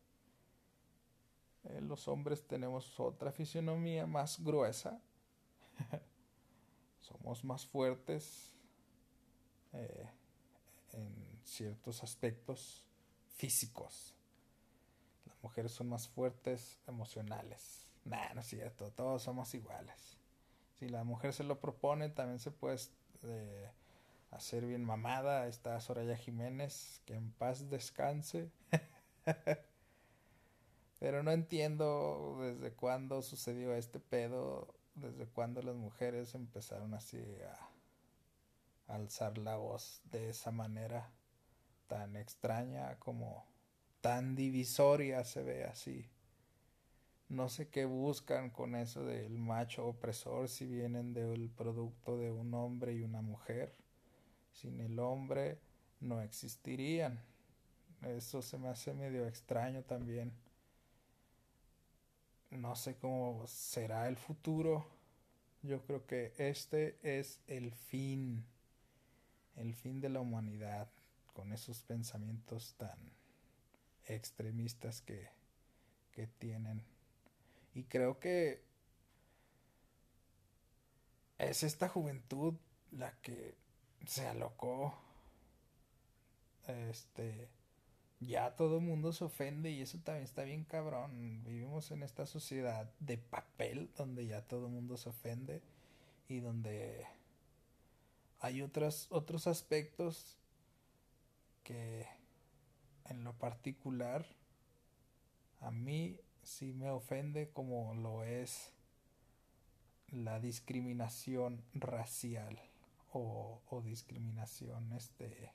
Eh, 1.65 1.81
los 1.81 2.09
hombres 2.09 2.47
tenemos 2.47 2.99
otra 3.01 3.33
fisionomía 3.33 4.07
más 4.07 4.43
gruesa. 4.43 5.01
Somos 7.01 7.45
más 7.45 7.67
fuertes 7.67 8.55
eh, 9.73 10.09
en 10.93 11.41
ciertos 11.45 12.03
aspectos 12.03 12.85
físicos. 13.35 14.15
Las 15.27 15.43
mujeres 15.43 15.73
son 15.73 15.89
más 15.89 16.09
fuertes 16.09 16.79
emocionales. 16.87 17.87
Nah, 18.05 18.33
no 18.35 18.41
es 18.41 18.47
cierto, 18.47 18.91
todos 18.93 19.23
somos 19.23 19.55
iguales. 19.55 20.19
Si 20.79 20.89
la 20.89 21.05
mujer 21.05 21.33
se 21.33 21.45
lo 21.45 21.61
propone, 21.61 22.09
también 22.09 22.39
se 22.39 22.51
puede 22.51 22.79
eh, 23.23 23.71
hacer 24.35 24.67
bien 24.67 24.85
mamada. 24.85 25.47
Está 25.49 25.81
Soraya 25.81 26.17
Jiménez, 26.17 27.01
que 27.07 27.15
en 27.15 27.33
paz 27.33 27.71
descanse. 27.71 28.51
Pero 30.99 31.23
no 31.23 31.33
entiendo 31.33 32.39
desde 32.41 32.73
cuándo 32.73 33.23
sucedió 33.23 33.75
este 33.75 34.01
pedo, 34.01 34.75
desde 34.95 35.27
cuándo 35.27 35.63
las 35.63 35.77
mujeres 35.77 36.35
empezaron 36.35 36.95
así 36.95 37.19
a, 37.19 38.95
alzar 38.95 39.39
la 39.39 39.57
voz 39.57 40.03
de 40.11 40.29
esa 40.29 40.51
manera 40.51 41.11
tan 41.87 42.17
extraña 42.17 42.99
como 42.99 43.47
tan 44.01 44.35
divisoria 44.35 45.25
se 45.25 45.43
ve 45.43 45.65
así. 45.65 46.11
No 47.29 47.49
sé 47.49 47.69
qué 47.69 47.87
buscan 47.87 48.51
con 48.51 48.75
eso 48.75 49.05
del 49.05 49.39
macho 49.39 49.87
opresor 49.87 50.49
si 50.49 50.67
vienen 50.67 51.15
del 51.15 51.51
producto 51.51 52.19
de 52.19 52.31
un 52.31 52.53
hombre 52.53 52.93
y 52.93 53.03
una 53.03 53.23
mujer. 53.23 53.75
Sin 54.55 54.81
el 54.81 54.99
hombre 54.99 55.59
no 56.01 56.21
existirían. 56.23 57.21
Eso 58.03 58.41
se 58.41 58.57
me 58.57 58.69
hace 58.69 58.95
medio 58.95 59.27
extraño 59.27 59.83
también. 59.83 60.33
No 62.51 62.77
sé 62.77 62.97
cómo 62.97 63.47
será 63.47 64.09
el 64.09 64.17
futuro. 64.17 64.87
Yo 65.63 65.83
creo 65.83 66.07
que 66.07 66.33
este 66.39 66.99
es 67.03 67.41
el 67.49 67.73
fin, 67.73 68.45
el 69.57 69.75
fin 69.75 70.01
de 70.01 70.09
la 70.09 70.21
humanidad, 70.21 70.89
con 71.33 71.53
esos 71.53 71.83
pensamientos 71.83 72.75
tan 72.77 72.99
extremistas 74.07 75.01
que, 75.01 75.29
que 76.13 76.27
tienen. 76.27 76.85
Y 77.75 77.85
creo 77.85 78.21
que 78.21 78.63
es 81.39 81.65
esta 81.65 81.89
juventud 81.89 82.55
la 82.93 83.13
que 83.21 83.64
se 84.07 84.27
alocó. 84.27 84.95
Este 86.67 87.49
ya 88.21 88.57
todo 88.57 88.79
el 88.79 88.85
mundo 88.85 89.13
se 89.13 89.25
ofende 89.25 89.71
y 89.71 89.83
eso 89.83 89.99
también 89.99 90.25
está 90.25 90.45
bien 90.45 90.65
cabrón. 90.65 91.43
Vivimos 91.45 91.91
en 91.91 92.03
esta 92.03 92.27
sociedad 92.27 92.91
de 93.01 93.19
papel 93.19 93.91
donde 93.97 94.27
ya 94.27 94.43
todo 94.43 94.67
el 94.67 94.73
mundo 94.73 94.97
se 94.97 95.11
ofende 95.11 95.63
y 96.29 96.41
donde 96.41 97.07
hay 98.41 98.63
otros, 98.63 99.09
otros 99.11 99.47
aspectos 99.47 100.39
que 101.63 102.07
en 103.07 103.25
lo 103.25 103.35
particular 103.35 104.27
a 105.61 105.71
mí 105.71 106.19
sí 106.43 106.73
me 106.73 106.91
ofende 106.91 107.51
como 107.51 107.95
lo 107.95 108.25
es 108.25 108.71
la 110.11 110.41
discriminación 110.41 111.63
racial 111.75 112.61
o, 113.15 113.63
o 113.71 113.81
discriminación 113.81 114.93
este 114.93 115.53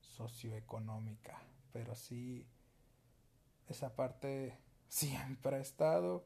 socioeconómica 0.00 1.42
pero 1.76 1.94
sí, 1.94 2.46
esa 3.68 3.94
parte 3.94 4.56
siempre 4.88 5.56
ha 5.56 5.60
estado, 5.60 6.24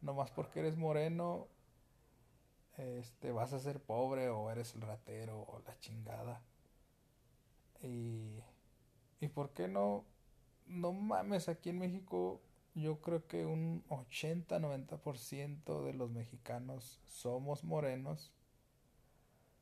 nomás 0.00 0.30
porque 0.30 0.60
eres 0.60 0.76
moreno, 0.76 1.48
este, 2.76 3.32
vas 3.32 3.52
a 3.52 3.58
ser 3.58 3.82
pobre 3.82 4.28
o 4.28 4.48
eres 4.52 4.76
el 4.76 4.82
ratero 4.82 5.40
o 5.40 5.60
la 5.66 5.76
chingada. 5.80 6.40
Y, 7.82 8.44
y 9.18 9.26
por 9.26 9.50
qué 9.50 9.66
no, 9.66 10.04
no 10.66 10.92
mames, 10.92 11.48
aquí 11.48 11.70
en 11.70 11.80
México 11.80 12.40
yo 12.76 13.00
creo 13.00 13.26
que 13.26 13.44
un 13.44 13.82
80-90% 13.88 15.82
de 15.82 15.94
los 15.94 16.12
mexicanos 16.12 17.00
somos 17.08 17.64
morenos. 17.64 18.32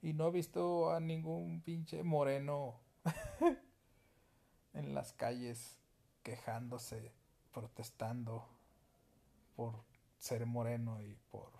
Y 0.03 0.15
no 0.15 0.29
he 0.29 0.31
visto 0.31 0.93
a 0.93 1.01
ningún 1.01 1.61
pinche 1.61 2.03
moreno 2.03 2.81
en 4.73 4.95
las 4.95 5.13
calles 5.13 5.79
quejándose, 6.23 7.13
protestando 7.53 8.49
por 9.57 9.85
ser 10.19 10.47
moreno 10.47 11.03
y 11.03 11.17
por 11.31 11.51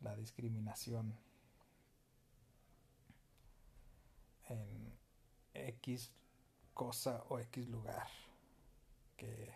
la 0.00 0.16
discriminación 0.16 1.18
en 4.48 4.98
X 5.54 6.12
cosa 6.74 7.24
o 7.28 7.38
X 7.38 7.68
lugar. 7.68 8.08
Que 9.16 9.52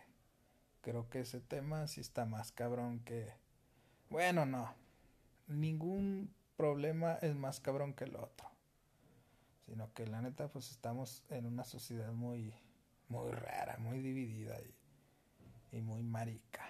creo 0.80 1.08
que 1.08 1.20
ese 1.20 1.40
tema 1.40 1.86
sí 1.86 2.00
está 2.00 2.24
más 2.24 2.52
cabrón 2.52 3.00
que... 3.00 3.32
Bueno, 4.10 4.46
no. 4.46 4.74
Ningún 5.46 6.34
problema 6.56 7.14
es 7.14 7.34
más 7.34 7.60
cabrón 7.60 7.94
que 7.94 8.04
el 8.04 8.16
otro 8.16 8.54
sino 9.66 9.92
que 9.94 10.06
la 10.06 10.20
neta 10.20 10.48
pues 10.48 10.70
estamos 10.70 11.24
en 11.30 11.46
una 11.46 11.64
sociedad 11.64 12.12
muy 12.12 12.54
muy 13.08 13.30
rara, 13.32 13.76
muy 13.78 14.00
dividida 14.00 14.56
y, 15.72 15.80
muy 15.80 16.02
marica. 16.04 16.64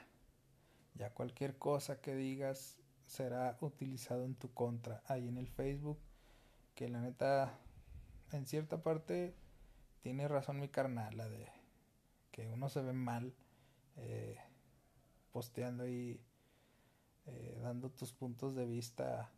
Ya 0.94 1.10
cualquier 1.10 1.58
cosa 1.58 2.00
que 2.00 2.14
digas 2.14 2.78
será 3.06 3.58
utilizado 3.60 4.24
en 4.24 4.34
tu 4.34 4.52
contra 4.54 5.02
ahí 5.06 5.28
en 5.28 5.36
el 5.36 5.46
Facebook, 5.46 5.98
que 6.74 6.88
la 6.88 7.00
neta 7.00 7.58
en 8.32 8.46
cierta 8.46 8.82
parte 8.82 9.34
tiene 10.00 10.26
razón 10.26 10.58
mi 10.58 10.68
carnal, 10.68 11.16
la 11.16 11.28
de 11.28 11.48
que 12.30 12.48
uno 12.48 12.70
se 12.70 12.80
ve 12.80 12.94
mal 12.94 13.34
eh, 13.96 14.38
posteando 15.32 15.86
y 15.86 16.20
eh, 17.26 17.58
dando 17.62 17.90
tus 17.90 18.12
puntos 18.12 18.54
de 18.54 18.64
vista 18.64 19.30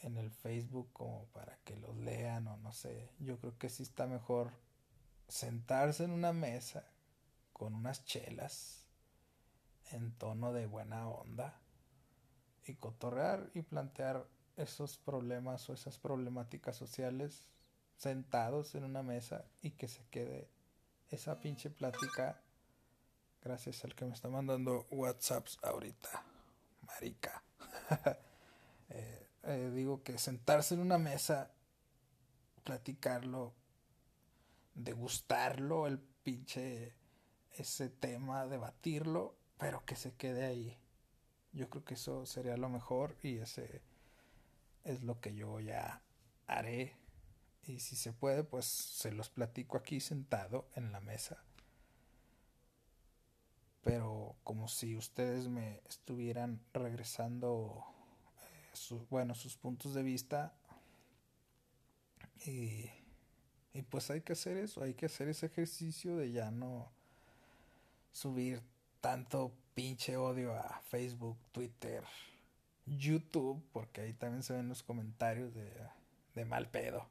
en 0.00 0.16
el 0.16 0.30
Facebook 0.30 0.90
como 0.92 1.26
para 1.26 1.58
que 1.64 1.76
los 1.76 1.96
lean 1.96 2.46
o 2.48 2.56
no 2.58 2.72
sé. 2.72 3.10
Yo 3.18 3.38
creo 3.38 3.56
que 3.58 3.68
sí 3.68 3.82
está 3.82 4.06
mejor 4.06 4.52
sentarse 5.28 6.04
en 6.04 6.12
una 6.12 6.32
mesa 6.32 6.84
con 7.52 7.74
unas 7.74 8.04
chelas 8.04 8.86
en 9.90 10.12
tono 10.12 10.52
de 10.52 10.66
buena 10.66 11.08
onda 11.08 11.60
y 12.64 12.74
cotorrear 12.74 13.50
y 13.54 13.62
plantear 13.62 14.26
esos 14.56 14.98
problemas 14.98 15.68
o 15.68 15.72
esas 15.72 15.98
problemáticas 15.98 16.76
sociales 16.76 17.44
sentados 17.96 18.74
en 18.74 18.84
una 18.84 19.02
mesa 19.02 19.44
y 19.62 19.72
que 19.72 19.88
se 19.88 20.04
quede 20.08 20.48
esa 21.10 21.40
pinche 21.40 21.70
plática 21.70 22.40
gracias 23.42 23.84
al 23.84 23.94
que 23.94 24.04
me 24.04 24.14
está 24.14 24.28
mandando 24.28 24.86
WhatsApps 24.90 25.58
ahorita. 25.62 26.24
Marica. 26.82 27.42
eh, 29.48 29.70
digo 29.70 30.02
que 30.02 30.18
sentarse 30.18 30.74
en 30.74 30.80
una 30.80 30.98
mesa, 30.98 31.50
platicarlo, 32.64 33.54
degustarlo, 34.74 35.86
el 35.86 35.98
pinche, 35.98 36.94
ese 37.52 37.88
tema, 37.88 38.46
debatirlo, 38.46 39.38
pero 39.56 39.86
que 39.86 39.96
se 39.96 40.14
quede 40.14 40.44
ahí. 40.44 40.78
Yo 41.52 41.70
creo 41.70 41.82
que 41.82 41.94
eso 41.94 42.26
sería 42.26 42.58
lo 42.58 42.68
mejor 42.68 43.16
y 43.22 43.38
ese 43.38 43.80
es 44.84 45.02
lo 45.02 45.18
que 45.18 45.34
yo 45.34 45.60
ya 45.60 46.02
haré. 46.46 46.96
Y 47.62 47.80
si 47.80 47.96
se 47.96 48.12
puede, 48.12 48.44
pues 48.44 48.66
se 48.66 49.12
los 49.12 49.30
platico 49.30 49.78
aquí 49.78 50.00
sentado 50.00 50.68
en 50.74 50.92
la 50.92 51.00
mesa. 51.00 51.42
Pero 53.82 54.36
como 54.44 54.68
si 54.68 54.94
ustedes 54.94 55.48
me 55.48 55.80
estuvieran 55.88 56.60
regresando 56.74 57.97
bueno, 59.10 59.34
sus 59.34 59.56
puntos 59.56 59.94
de 59.94 60.02
vista. 60.02 60.54
Y, 62.46 62.90
y 63.72 63.82
pues 63.82 64.10
hay 64.10 64.20
que 64.20 64.32
hacer 64.32 64.56
eso, 64.56 64.82
hay 64.82 64.94
que 64.94 65.06
hacer 65.06 65.28
ese 65.28 65.46
ejercicio 65.46 66.16
de 66.16 66.32
ya 66.32 66.50
no 66.50 66.90
subir 68.12 68.62
tanto 69.00 69.52
pinche 69.74 70.16
odio 70.16 70.54
a 70.54 70.80
Facebook, 70.88 71.38
Twitter, 71.52 72.04
YouTube, 72.86 73.62
porque 73.72 74.00
ahí 74.00 74.12
también 74.12 74.42
se 74.42 74.54
ven 74.54 74.68
los 74.68 74.82
comentarios 74.82 75.54
de, 75.54 75.72
de 76.34 76.44
mal 76.44 76.68
pedo. 76.68 77.06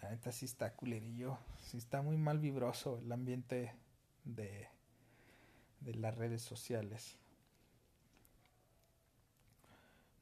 La 0.00 0.10
neta 0.10 0.32
sí 0.32 0.46
está 0.46 0.74
culerillo, 0.74 1.38
sí 1.58 1.78
está 1.78 2.02
muy 2.02 2.16
mal 2.16 2.40
vibroso 2.40 2.98
el 2.98 3.12
ambiente 3.12 3.74
de, 4.24 4.68
de 5.80 5.94
las 5.94 6.16
redes 6.16 6.42
sociales. 6.42 7.18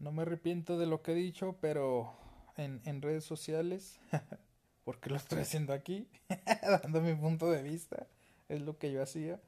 No 0.01 0.13
me 0.13 0.23
arrepiento 0.23 0.79
de 0.79 0.87
lo 0.87 1.03
que 1.03 1.13
he 1.13 1.15
dicho, 1.15 1.57
pero 1.61 2.15
en, 2.57 2.81
en 2.87 3.03
redes 3.03 3.25
sociales, 3.25 4.01
porque 4.85 5.11
lo 5.11 5.17
estoy 5.17 5.41
haciendo 5.41 5.75
aquí, 5.75 6.09
dando 6.83 7.03
mi 7.03 7.15
punto 7.15 7.51
de 7.51 7.63
vista, 7.63 8.07
es 8.49 8.63
lo 8.63 8.79
que 8.79 8.91
yo 8.91 9.03
hacía. 9.03 9.39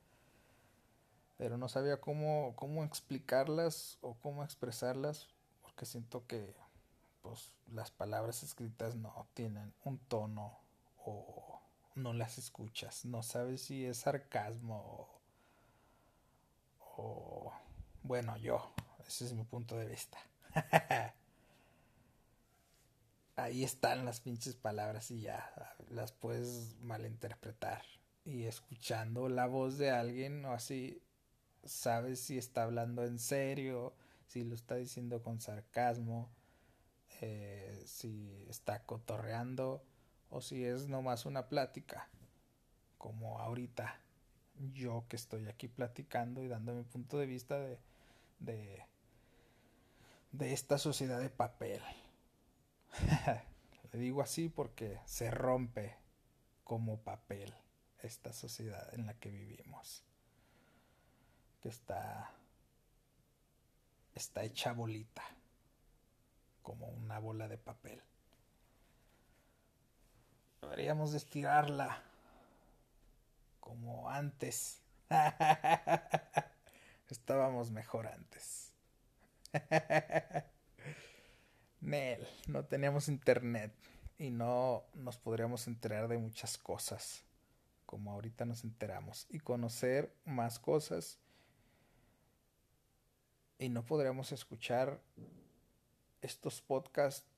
Pero 1.38 1.56
no 1.56 1.70
sabía 1.70 2.00
cómo, 2.00 2.52
cómo 2.54 2.84
explicarlas 2.84 3.96
o 4.02 4.14
cómo 4.20 4.44
expresarlas, 4.44 5.28
porque 5.62 5.86
siento 5.86 6.26
que 6.26 6.54
pues, 7.22 7.54
las 7.72 7.90
palabras 7.90 8.42
escritas 8.42 8.94
no 8.94 9.26
tienen 9.32 9.72
un 9.84 9.98
tono 9.98 10.58
o 11.04 11.62
no 11.94 12.12
las 12.12 12.36
escuchas. 12.36 13.06
No 13.06 13.22
sabes 13.22 13.62
si 13.62 13.86
es 13.86 13.96
sarcasmo 13.98 14.76
o, 16.78 17.02
o 17.02 17.52
bueno, 18.02 18.36
yo, 18.36 18.70
ese 19.06 19.24
es 19.24 19.32
mi 19.32 19.44
punto 19.44 19.76
de 19.78 19.86
vista. 19.86 20.18
Ahí 23.36 23.64
están 23.64 24.04
las 24.04 24.20
pinches 24.20 24.56
palabras 24.56 25.10
y 25.10 25.22
ya 25.22 25.52
las 25.90 26.12
puedes 26.12 26.76
malinterpretar. 26.80 27.82
Y 28.24 28.44
escuchando 28.44 29.28
la 29.28 29.46
voz 29.46 29.78
de 29.78 29.90
alguien 29.90 30.44
o 30.44 30.52
así, 30.52 31.02
sabes 31.64 32.20
si 32.20 32.38
está 32.38 32.64
hablando 32.64 33.04
en 33.04 33.18
serio, 33.18 33.94
si 34.26 34.44
lo 34.44 34.54
está 34.54 34.76
diciendo 34.76 35.22
con 35.22 35.40
sarcasmo. 35.40 36.30
eh, 37.20 37.82
si 37.86 38.44
está 38.48 38.84
cotorreando 38.84 39.84
o 40.30 40.40
si 40.40 40.64
es 40.64 40.88
nomás 40.88 41.26
una 41.26 41.48
plática, 41.48 42.08
como 42.98 43.38
ahorita 43.40 44.00
yo 44.72 45.04
que 45.08 45.16
estoy 45.16 45.48
aquí 45.48 45.68
platicando 45.68 46.42
y 46.42 46.48
dando 46.48 46.74
mi 46.74 46.84
punto 46.84 47.18
de 47.18 47.26
vista 47.26 47.58
de, 47.58 47.78
de, 48.40 48.86
de 50.32 50.52
esta 50.52 50.78
sociedad 50.78 51.20
de 51.20 51.30
papel. 51.30 51.82
Le 53.92 53.98
digo 53.98 54.22
así 54.22 54.48
porque 54.48 54.98
se 55.04 55.30
rompe 55.30 55.96
como 56.64 56.98
papel 57.00 57.54
esta 58.00 58.32
sociedad 58.32 58.92
en 58.94 59.06
la 59.06 59.14
que 59.14 59.30
vivimos. 59.30 60.02
Que 61.60 61.68
está 61.68 62.32
está 64.14 64.42
hecha 64.42 64.72
bolita, 64.72 65.22
como 66.62 66.86
una 66.88 67.18
bola 67.18 67.48
de 67.48 67.58
papel. 67.58 68.02
Deberíamos 70.60 71.12
de 71.12 71.18
estirarla 71.18 72.02
como 73.60 74.10
antes. 74.10 74.80
Estábamos 77.08 77.70
mejor 77.70 78.06
antes. 78.06 78.71
Nel, 81.80 82.26
no 82.46 82.64
teníamos 82.64 83.08
internet 83.08 83.72
y 84.18 84.30
no 84.30 84.84
nos 84.94 85.18
podríamos 85.18 85.66
enterar 85.66 86.08
de 86.08 86.18
muchas 86.18 86.56
cosas 86.58 87.24
como 87.92 88.12
ahorita 88.12 88.46
nos 88.46 88.64
enteramos. 88.64 89.26
Y 89.28 89.40
conocer 89.40 90.14
más 90.24 90.58
cosas 90.58 91.18
y 93.58 93.68
no 93.68 93.84
podríamos 93.84 94.32
escuchar 94.32 94.98
estos 96.22 96.62
podcasts 96.62 97.28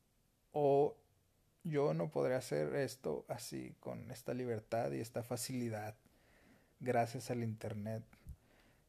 o 0.53 0.97
yo 1.65 1.93
no 1.93 2.11
podría 2.11 2.37
hacer 2.37 2.77
esto 2.77 3.25
así 3.29 3.75
con 3.81 4.11
esta 4.11 4.33
libertad 4.33 4.93
y 4.93 5.01
esta 5.01 5.23
facilidad 5.23 5.97
gracias 6.79 7.31
al 7.31 7.43
internet 7.43 8.05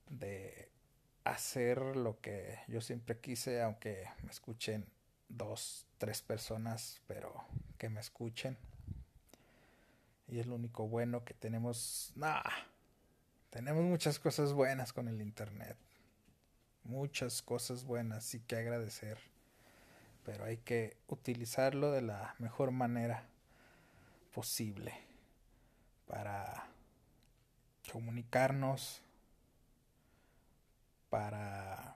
de 0.09 0.69
hacer 1.25 1.79
lo 1.97 2.21
que 2.21 2.59
yo 2.67 2.81
siempre 2.81 3.19
quise 3.19 3.61
aunque 3.61 4.07
me 4.23 4.31
escuchen 4.31 4.85
dos 5.27 5.87
tres 5.97 6.21
personas 6.21 7.01
pero 7.07 7.43
que 7.77 7.89
me 7.89 7.99
escuchen. 7.99 8.57
Y 10.27 10.39
es 10.39 10.47
lo 10.47 10.55
único 10.55 10.87
bueno 10.87 11.23
que 11.23 11.33
tenemos. 11.33 12.11
Nah, 12.15 12.41
tenemos 13.49 13.83
muchas 13.83 14.19
cosas 14.19 14.53
buenas 14.53 14.91
con 14.93 15.07
el 15.07 15.21
internet. 15.21 15.77
Muchas 16.83 17.41
cosas 17.41 17.83
buenas 17.83 18.33
y 18.35 18.39
que 18.41 18.57
agradecer, 18.57 19.17
pero 20.23 20.45
hay 20.45 20.57
que 20.57 20.97
utilizarlo 21.07 21.91
de 21.91 22.01
la 22.01 22.35
mejor 22.37 22.69
manera 22.71 23.27
posible 24.33 24.93
para 26.05 26.67
comunicarnos, 27.91 29.01
para 31.15 31.95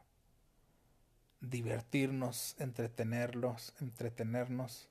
divertirnos, 1.41 2.55
entretenerlos, 2.57 3.74
entretenernos 3.82 4.88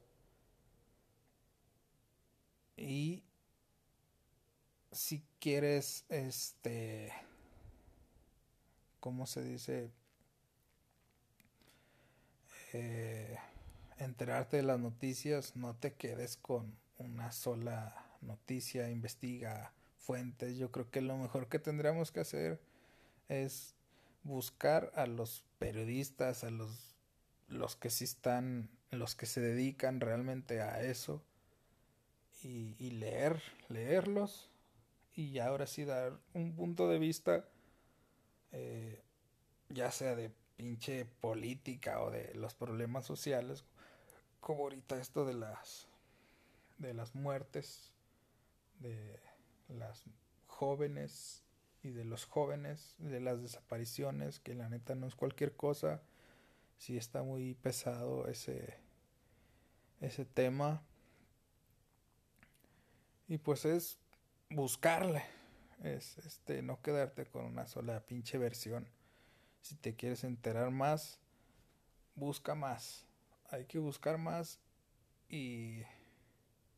y 2.77 3.25
si 4.93 5.25
quieres 5.41 6.05
este 6.11 7.11
¿cómo 9.01 9.25
se 9.25 9.43
dice? 9.43 9.91
Eh, 12.75 13.35
enterarte 13.97 14.59
de 14.59 14.63
las 14.63 14.79
noticias, 14.79 15.57
no 15.57 15.75
te 15.75 15.95
quedes 15.95 16.37
con 16.37 16.77
una 16.99 17.33
sola 17.33 18.05
noticia, 18.21 18.91
investiga 18.91 19.73
fuentes. 19.97 20.59
Yo 20.59 20.71
creo 20.71 20.91
que 20.91 21.01
lo 21.01 21.17
mejor 21.17 21.49
que 21.49 21.59
tendríamos 21.59 22.13
que 22.13 22.21
hacer 22.21 22.61
es 23.31 23.75
buscar 24.23 24.93
a 24.95 25.07
los 25.07 25.45
periodistas, 25.59 26.45
a 26.45 26.51
los, 26.51 26.97
los 27.49 27.77
que 27.77 27.91
sí 27.91 28.05
están, 28.05 28.71
los 28.91 29.15
que 29.15 29.27
se 29.27 29.41
dedican 29.41 30.01
realmente 30.01 30.61
a 30.61 30.83
eso 30.83 31.23
y, 32.43 32.91
leer, 32.91 33.43
leerlos 33.69 34.51
y 35.15 35.39
ahora 35.39 35.67
sí 35.67 35.85
dar 35.85 36.19
un 36.35 36.55
punto 36.55 36.89
de 36.89 36.99
vista 36.99 37.49
eh, 38.53 39.03
ya 39.69 39.91
sea 39.91 40.15
de 40.15 40.31
pinche 40.57 41.05
política 41.05 42.03
o 42.03 42.11
de 42.11 42.35
los 42.35 42.55
problemas 42.55 43.05
sociales, 43.05 43.65
como 44.41 44.65
ahorita 44.65 44.99
esto 44.99 45.25
de 45.25 45.35
las 45.35 45.87
de 46.79 46.95
las 46.95 47.15
muertes 47.15 47.93
de 48.79 49.19
las 49.69 50.05
jóvenes 50.47 51.43
y 51.89 51.93
de 51.93 52.05
los 52.05 52.27
jóvenes, 52.27 52.95
de 52.99 53.21
las 53.21 53.41
desapariciones, 53.43 54.41
que 54.41 54.55
la 54.55 54.69
neta 54.69 54.95
no 54.95 55.07
es 55.07 55.15
cualquier 55.15 55.57
cosa, 55.57 56.03
si 56.77 56.97
está 56.97 57.23
muy 57.23 57.55
pesado 57.55 58.29
ese 58.29 58.79
ese 60.01 60.25
tema. 60.25 60.83
Y 63.27 63.39
pues 63.39 63.65
es 63.65 63.99
buscarle, 64.51 65.23
es 65.83 66.19
este 66.19 66.63
no 66.63 66.81
quedarte 66.81 67.27
con 67.27 67.45
una 67.45 67.67
sola 67.67 68.05
pinche 68.07 68.39
versión. 68.39 68.89
Si 69.63 69.75
te 69.75 69.97
quieres 69.97 70.25
enterar 70.25 70.71
más, 70.71 71.19
busca 72.15 72.55
más. 72.55 73.07
Hay 73.51 73.65
que 73.65 73.79
buscar 73.79 74.19
más 74.19 74.61
y 75.29 75.83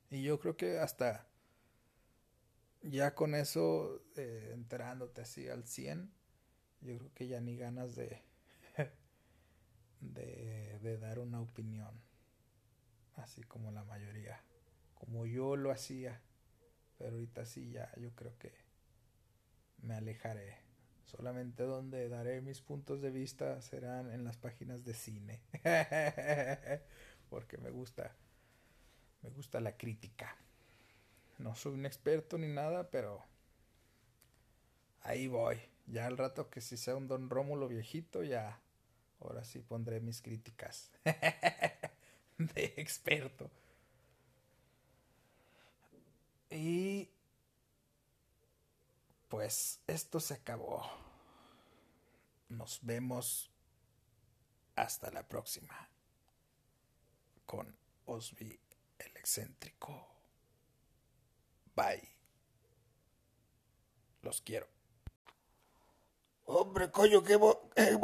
y 0.08 0.22
yo 0.22 0.40
creo 0.40 0.56
que 0.56 0.78
hasta 0.78 1.29
ya 2.82 3.14
con 3.14 3.34
eso 3.34 4.02
eh, 4.16 4.50
enterándote 4.54 5.22
así 5.22 5.48
al 5.48 5.66
100, 5.66 6.10
yo 6.80 6.98
creo 6.98 7.14
que 7.14 7.26
ya 7.28 7.40
ni 7.40 7.56
ganas 7.56 7.94
de 7.96 8.22
de, 10.00 10.78
de 10.80 10.98
dar 10.98 11.18
una 11.18 11.40
opinión 11.40 12.00
así 13.16 13.42
como 13.42 13.70
la 13.70 13.84
mayoría, 13.84 14.40
como 14.94 15.26
yo 15.26 15.56
lo 15.56 15.70
hacía, 15.70 16.20
pero 16.98 17.12
ahorita 17.12 17.44
sí 17.44 17.70
ya 17.70 17.92
yo 17.96 18.14
creo 18.14 18.36
que 18.38 18.52
me 19.82 19.94
alejaré. 19.94 20.58
Solamente 21.04 21.64
donde 21.64 22.08
daré 22.08 22.40
mis 22.40 22.60
puntos 22.60 23.02
de 23.02 23.10
vista 23.10 23.60
serán 23.62 24.12
en 24.12 24.24
las 24.24 24.36
páginas 24.36 24.84
de 24.84 24.94
cine. 24.94 25.40
Porque 27.30 27.58
me 27.58 27.70
gusta, 27.70 28.14
me 29.22 29.30
gusta 29.30 29.60
la 29.60 29.76
crítica. 29.76 30.36
No 31.40 31.54
soy 31.54 31.72
un 31.72 31.86
experto 31.86 32.36
ni 32.36 32.48
nada, 32.48 32.90
pero 32.90 33.24
ahí 35.00 35.26
voy. 35.26 35.58
Ya 35.86 36.06
al 36.06 36.18
rato 36.18 36.50
que 36.50 36.60
si 36.60 36.76
sea 36.76 36.96
un 36.96 37.08
Don 37.08 37.30
Rómulo 37.30 37.66
viejito, 37.66 38.22
ya 38.22 38.60
ahora 39.20 39.42
sí 39.42 39.60
pondré 39.60 40.00
mis 40.00 40.20
críticas 40.20 40.90
de 42.38 42.74
experto. 42.76 43.50
Y 46.50 47.08
pues 49.30 49.80
esto 49.86 50.20
se 50.20 50.34
acabó. 50.34 50.82
Nos 52.50 52.80
vemos 52.82 53.50
hasta 54.76 55.10
la 55.10 55.26
próxima 55.26 55.88
con 57.46 57.74
Osby 58.04 58.60
el 58.98 59.16
excéntrico. 59.16 60.09
Bye. 61.74 62.02
Los 64.22 64.42
quiero. 64.42 64.68
Hombre, 66.44 66.90
coño, 66.90 67.22
que 67.22 67.34
hemos, 67.34 67.56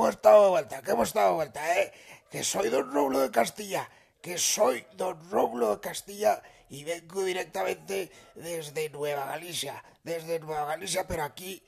estado 0.08 0.44
de 0.44 0.50
vuelta, 0.50 0.82
que 0.82 0.92
hemos 0.92 1.08
estado 1.08 1.30
de 1.30 1.34
vuelta, 1.34 1.80
¿eh? 1.80 1.92
Que 2.30 2.44
soy 2.44 2.68
don 2.68 2.92
Rómulo 2.92 3.20
de 3.20 3.30
Castilla, 3.30 3.90
que 4.22 4.38
soy 4.38 4.86
don 4.94 5.30
Rómulo 5.30 5.74
de 5.74 5.80
Castilla 5.80 6.42
y 6.68 6.84
vengo 6.84 7.24
directamente 7.24 8.10
desde 8.34 8.88
Nueva 8.90 9.26
Galicia, 9.26 9.82
desde 10.04 10.38
Nueva 10.38 10.64
Galicia, 10.66 11.06
pero 11.08 11.24
aquí 11.24 11.62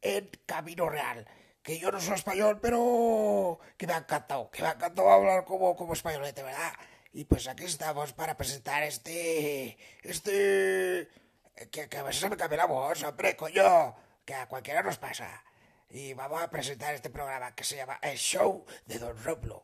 en 0.00 0.30
Camino 0.46 0.88
Real. 0.88 1.26
Que 1.62 1.78
yo 1.78 1.92
no 1.92 2.00
soy 2.00 2.14
español, 2.14 2.58
pero 2.60 3.60
que 3.76 3.86
me 3.86 3.92
ha 3.92 3.98
encantado, 3.98 4.50
que 4.50 4.62
me 4.62 4.68
ha 4.68 4.72
encantado 4.72 5.10
hablar 5.10 5.44
como, 5.44 5.76
como 5.76 5.92
españolete, 5.92 6.42
¿verdad? 6.42 6.72
Y 7.12 7.24
pues 7.24 7.46
aquí 7.46 7.64
estamos 7.64 8.14
para 8.14 8.36
presentar 8.36 8.82
este. 8.82 9.76
Este. 10.02 11.08
Que, 11.54 11.88
que 11.88 12.56
la 12.56 12.66
voz, 12.66 13.02
hombre, 13.02 13.36
coño, 13.36 13.94
que 14.24 14.34
a 14.34 14.48
cualquiera 14.48 14.82
nos 14.82 14.98
pasa. 14.98 15.44
Y 15.90 16.14
vamos 16.14 16.42
a 16.42 16.50
presentar 16.50 16.94
este 16.94 17.10
programa 17.10 17.54
que 17.54 17.64
se 17.64 17.76
llama 17.76 17.98
El 18.02 18.16
Show 18.16 18.64
de 18.86 18.98
Don 18.98 19.16
Roblo. 19.22 19.62